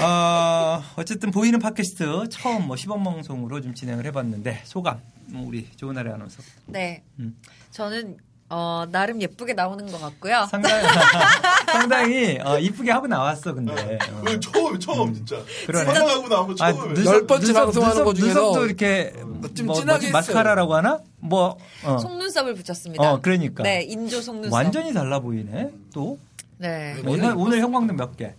[0.00, 5.94] 어, 어쨌든 보이는 팟캐스트 처음 뭐 시범 방송으로 좀 진행을 해봤는데 소감 뭐 우리 좋은
[5.94, 7.02] 날의 아나운서 네.
[7.18, 7.36] 음.
[7.70, 8.16] 저는
[8.50, 10.46] 어, 나름 예쁘게 나오는 것 같고요.
[10.50, 10.82] 상당히
[11.66, 14.22] 상당히 어, 이쁘게 하고 나왔어 근데 어.
[14.24, 15.36] 그 처음 처음 진짜.
[15.66, 15.92] 그러네.
[15.92, 16.94] 나면 아, 처음에.
[16.94, 19.12] 눈썹, 열 번째 눈썹, 방송하는 거 중에서 눈썹도 이렇게
[19.54, 20.10] 좀 뭐, 진하게?
[20.10, 21.98] 마스카라라고 하나 뭐 어.
[21.98, 23.12] 속눈썹을 붙였습니다.
[23.12, 23.62] 어, 그러니까.
[23.62, 24.52] 네, 인조 속눈썹.
[24.52, 26.18] 완전히 달라 보이네 또
[26.58, 26.94] 네.
[26.94, 27.02] 네.
[27.06, 28.34] 오늘 오늘 형광등 몇 개?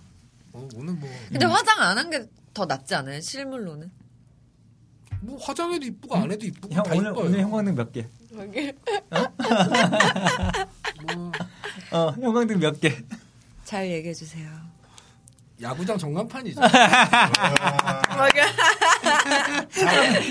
[0.56, 3.20] 어, 오늘 뭐, 근데 화장 안 한 게 더 낫지 않아요?
[3.20, 3.91] 실물로는.
[5.20, 7.26] 뭐 화장해도 이쁘고 안 해도 이쁘고 형 다 오늘 이뻐요.
[7.26, 8.08] 오늘 형광등 몇 개?
[11.14, 11.32] 뭐,
[11.91, 12.95] 어 형광등 몇 개?
[13.66, 14.47] 잘 얘기해 주세요.
[15.62, 16.62] 야구장 전광판이죠.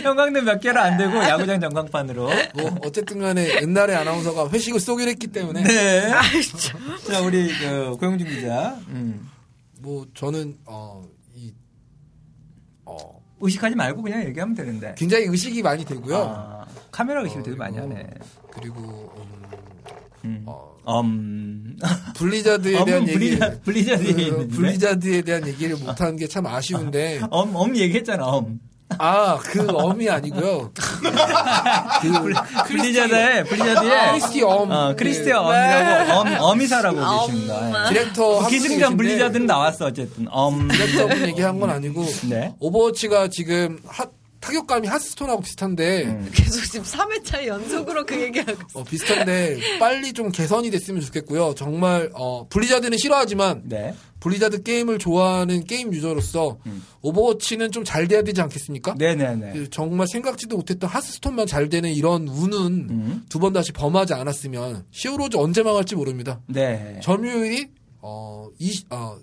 [0.02, 2.30] 형광등 몇 개로 안 되고 야구장 전광판으로.
[2.54, 6.10] 뭐 어쨌든 간에 옛날에 아나운서가 회식을 쏘기로 했기 때문에 네.
[7.08, 8.78] 자 우리 그 고영준 기자.
[8.88, 9.30] 음.
[9.84, 11.02] 뭐 저는 어,
[11.34, 11.52] 이,
[12.86, 14.94] 어, 의식하지 말고 그냥 얘기하면 되는데.
[14.96, 16.16] 굉장히 의식이 많이 되고요.
[16.16, 18.06] 아, 카메라 의식을 되게 어, 많이 이거 하네.
[18.50, 19.42] 그리고 음,
[20.24, 20.42] 음.
[20.46, 21.76] 어, 엄.
[22.16, 24.48] 블리자드에 대한 엄은 얘기 블리자, 블리자드에 그.
[24.48, 28.58] 블리자드에 대한 얘기를 못하는 게 참 아쉬운데 엄, 엄 얘기했잖아, 엄.
[28.98, 30.70] 아, 그 엄이 아니고요.
[30.74, 32.12] 그
[32.68, 34.70] 블리자드의 블리자드의 크리스티 엄.
[34.70, 37.26] 어, 크리스티 그 엄이라고 엄 어미사라고 엄.
[37.26, 37.84] 계십니다.
[37.84, 37.88] 예.
[37.88, 40.68] 디렉터 한 기승전 블리자드는 나왔어 어쨌든 엄.
[40.68, 42.54] 디렉터분 얘기한 건 아니고 네.
[42.60, 44.06] 오버워치가 지금 하-
[44.44, 46.30] 타격감이 하스스톤하고 비슷한데 음.
[46.34, 48.80] 계속 지금 3회차 연속으로 그 얘기하고 있어.
[48.80, 51.54] 어, 비슷한데 빨리 좀 개선이 됐으면 좋겠고요.
[51.56, 53.94] 정말 어, 블리자드는 싫어하지만 네.
[54.20, 56.84] 블리자드 게임을 좋아하는 게임 유저로서 음.
[57.02, 58.94] 오버워치는 좀 잘 돼야 되지 않겠습니까?
[58.98, 59.52] 네네네.
[59.52, 63.22] 그 정말 생각지도 못했던 하스스톤만 잘 되는 이런 운은 음.
[63.28, 66.40] 두번 다시 범하지 않았으면 히어로즈 언제 망할지 모릅니다.
[66.46, 66.98] 네.
[67.02, 67.68] 점유율이
[68.00, 69.16] 어, 이, 어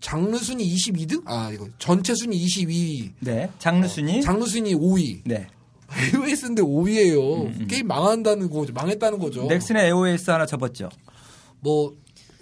[0.00, 1.22] 장르 순위 22등?
[1.26, 3.12] 아 이거 전체 순위 22위.
[3.20, 3.50] 네.
[3.58, 4.20] 장르 순위.
[4.22, 5.22] 장르 순위 5위.
[5.24, 5.46] 네.
[6.14, 7.46] AOS인데 5위예요.
[7.46, 7.66] 음, 음.
[7.68, 8.72] 게임 망한다는 거죠.
[8.72, 9.46] 망했다는 거죠.
[9.46, 10.90] 넥슨의 AOS 하나 접었죠.
[11.60, 11.94] 뭐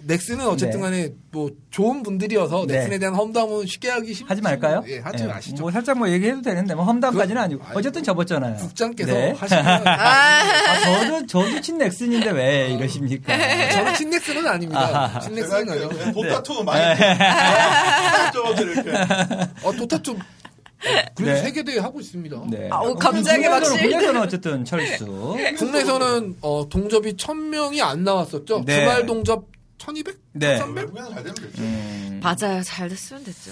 [0.07, 0.85] 넥슨은 어쨌든 네.
[0.85, 2.75] 간에 뭐 좋은 분들이어서 네.
[2.75, 4.83] 넥슨에 대한 험담은 쉽게 하기 쉽 하지 말까요?
[4.87, 5.63] 예, 하지 예, 마시죠.
[5.63, 8.55] 뭐 살짝 뭐 얘기해도 되는데 뭐 험담까지는 그- 아니고 아니, 어쨌든 접었잖아요.
[8.57, 9.31] 국장께서 네.
[9.31, 13.35] 하시면 아, 저도 저도 친 넥슨인데 왜 이러십니까?
[13.71, 14.81] 저는 친 넥슨은 아닙니다.
[14.81, 15.07] 아하.
[15.07, 15.89] 제가 친넥슨은 할게요.
[16.03, 16.95] 아니고 네, 도타투 많이
[18.31, 18.91] 좀 이렇게
[19.63, 20.15] 어 도타투
[21.15, 21.41] 그래도 네.
[21.41, 22.43] 세계 대회 하고 있습니다.
[22.51, 22.67] 네.
[22.71, 25.05] 아우, 갑자기 국내에서는- 막 실- 국내에서는 어쨌든 철수.
[25.57, 28.61] 국내에서는 어, 동접이 1000명이 안 나왔었죠.
[28.67, 28.75] 네.
[28.81, 29.45] 주말 동접
[29.85, 30.19] 1200?
[30.33, 30.57] 네.
[30.57, 30.83] 1300?
[30.83, 31.61] 외국에서 잘 되면 됐죠.
[31.61, 32.63] 음, 맞아요.
[32.63, 33.51] 잘 됐으면 됐죠.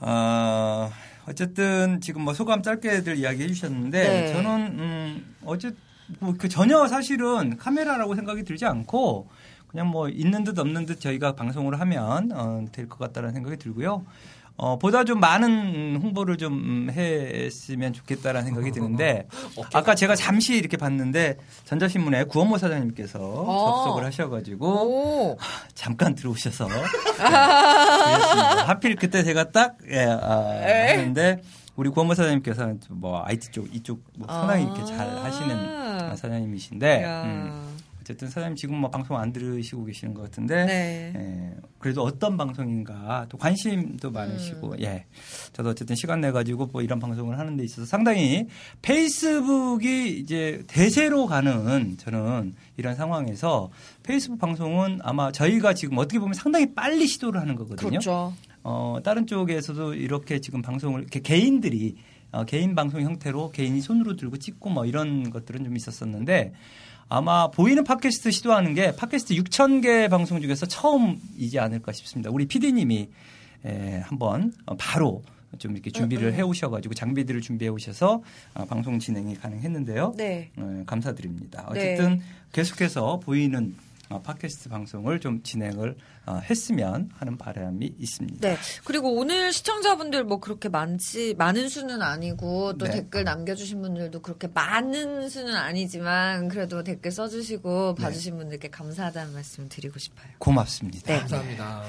[0.00, 0.90] 어,
[1.26, 4.32] 어쨌든 지금 뭐 소감 짧게들 이야기해 주셨는데 네.
[4.32, 5.72] 저는 음, 어째
[6.18, 9.28] 뭐그 전혀 사실은 카메라라고 생각이 들지 않고
[9.68, 14.04] 그냥 뭐 있는 듯 없는 듯 저희가 방송을 하면 어, 될것 같다는 생각이 들고요.
[14.56, 19.26] 어, 보다 좀 많은 홍보를 좀 음, 했으면 좋겠다라는 생각이 드는데
[19.72, 25.38] 아까 제가 잠시 이렇게 봤는데 전자신문에 구원모 사장님께서 접속을 하셔가지고 오.
[25.74, 26.74] 잠깐 들어오셔서 네.
[28.66, 30.96] 하필 그때 제가 딱 예, 아, 에?
[30.96, 31.42] 하는데
[31.76, 35.24] 우리 구원모 사장님께서는 뭐 IT 쪽 이쪽 뭐 상당히 이렇게 잘 아.
[35.24, 37.22] 하시는 사장님이신데 야.
[37.24, 41.12] 음, 어쨌든 사장님 지금 뭐 방송 안 들으시고 계시는 것 같은데 네.
[41.14, 44.12] 예, 그래도 어떤 방송인가 또 관심도 음.
[44.12, 45.06] 많으시고 예
[45.52, 48.48] 저도 어쨌든 시간 내 가지고 뭐 이런 방송을 하는 데 있어서 상당히
[48.82, 53.70] 페이스북이 이제 대세로 가는 저는 이런 상황에서
[54.02, 57.90] 페이스북 방송은 아마 저희가 지금 어떻게 보면 상당히 빨리 시도를 하는 거거든요.
[57.90, 58.34] 그렇죠.
[58.64, 61.96] 어, 다른 쪽에서도 이렇게 지금 방송을 이렇게 개인들이
[62.32, 66.52] 어, 개인 방송 형태로 개인이 손으로 들고 찍고 뭐 이런 것들은 좀 있었었는데
[67.14, 72.30] 아마 보이는 팟캐스트 시도하는 게 팟캐스트 6천 개 방송 중에서 처음이지 않을까 싶습니다.
[72.30, 73.10] 우리 PD님이
[73.66, 75.22] 에, 한번 어, 바로
[75.58, 78.22] 좀 이렇게 준비를 해 오셔가지고 장비들을 준비해 오셔서
[78.54, 80.14] 어, 방송 진행이 가능했는데요.
[80.16, 80.52] 네.
[80.56, 81.68] 어, 감사드립니다.
[81.74, 81.96] 네.
[81.96, 82.22] 어쨌든
[82.54, 85.96] 계속해서 보이는 어, 팟캐스트 방송을 좀 진행을
[86.26, 88.46] 어, 했으면 하는 바람이 있습니다.
[88.46, 88.56] 네.
[88.84, 92.92] 그리고 오늘 시청자분들 뭐 그렇게 많지, 많은 수는 아니고 또 네.
[92.92, 98.02] 댓글 남겨주신 분들도 그렇게 많은 수는 아니지만 그래도 댓글 써주시고 네.
[98.02, 100.28] 봐주신 분들께 감사하다는 말씀 드리고 싶어요.
[100.38, 101.12] 고맙습니다.
[101.12, 101.20] 네.
[101.20, 101.82] 감사합니다.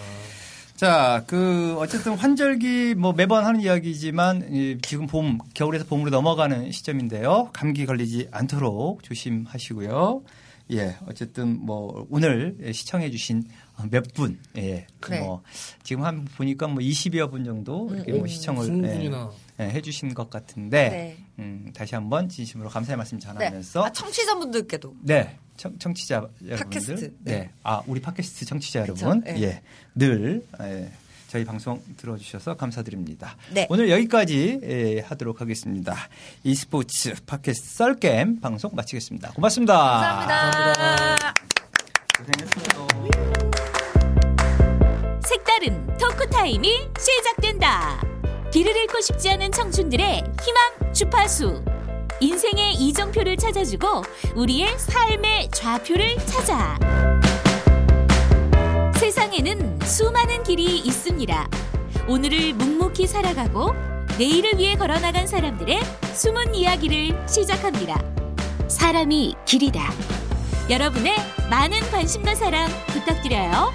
[0.76, 7.52] 자, 그 어쨌든 환절기 뭐 매번 하는 이야기지만 이 지금 봄, 겨울에서 봄으로 넘어가는 시점인데요.
[7.54, 10.24] 감기 걸리지 않도록 조심하시고요.
[10.72, 13.44] 예, 어쨌든 뭐 오늘 시청해 주신
[13.90, 15.20] 몇 분, 예, 그 네.
[15.20, 15.42] 뭐
[15.84, 18.28] 지금 한 보니까 뭐 20여 분 정도 이렇게 뭐 음.
[18.28, 21.18] 시청을 예, 예, 해 주신 것 같은데, 네.
[21.40, 23.26] 음, 다시 한번 진심으로 감사의 말씀 네.
[23.26, 24.96] 전하면서 아, 청취자분들께도.
[25.02, 25.38] 네.
[25.58, 26.58] 청, 청취자 여러분들.
[26.58, 27.32] 팟캐스트, 네.
[27.40, 27.52] 네.
[27.62, 29.24] 아, 우리 팟캐스트 청취자 그쵸, 여러분.
[29.28, 29.42] 예.
[29.42, 29.62] 예.
[29.96, 30.92] 늘 예,
[31.34, 33.36] 저희 방송 들어주셔서 감사드립니다.
[33.50, 33.66] 네.
[33.72, 35.96] 오늘 여기까지 예, 하도록 하겠습니다.
[36.44, 39.32] e스포츠 팟캐스트 썰겜 방송 마치겠습니다.
[39.32, 39.76] 고맙습니다.
[40.28, 41.34] 감사합니다.
[42.20, 42.88] 고생했어요.
[45.26, 46.70] 색다른 토크 타임이
[47.00, 48.00] 시작된다.
[48.52, 51.66] 길을 잃고 싶지 않은 청춘들의 희망 주파수.
[52.20, 54.04] 인생의 이정표를 찾아주고
[54.36, 57.13] 우리의 삶의 좌표를 찾아.
[59.14, 61.48] 세상에는 수많은 길이 있습니다.
[62.08, 63.76] 오늘을 묵묵히 살아가고
[64.18, 65.82] 내일을 위해 걸어나간 사람들의
[66.16, 68.02] 숨은 이야기를 시작합니다.
[68.68, 69.92] 사람이 길이다.
[70.68, 71.16] 여러분의
[71.48, 73.72] 많은 관심과 사랑 부탁드려요.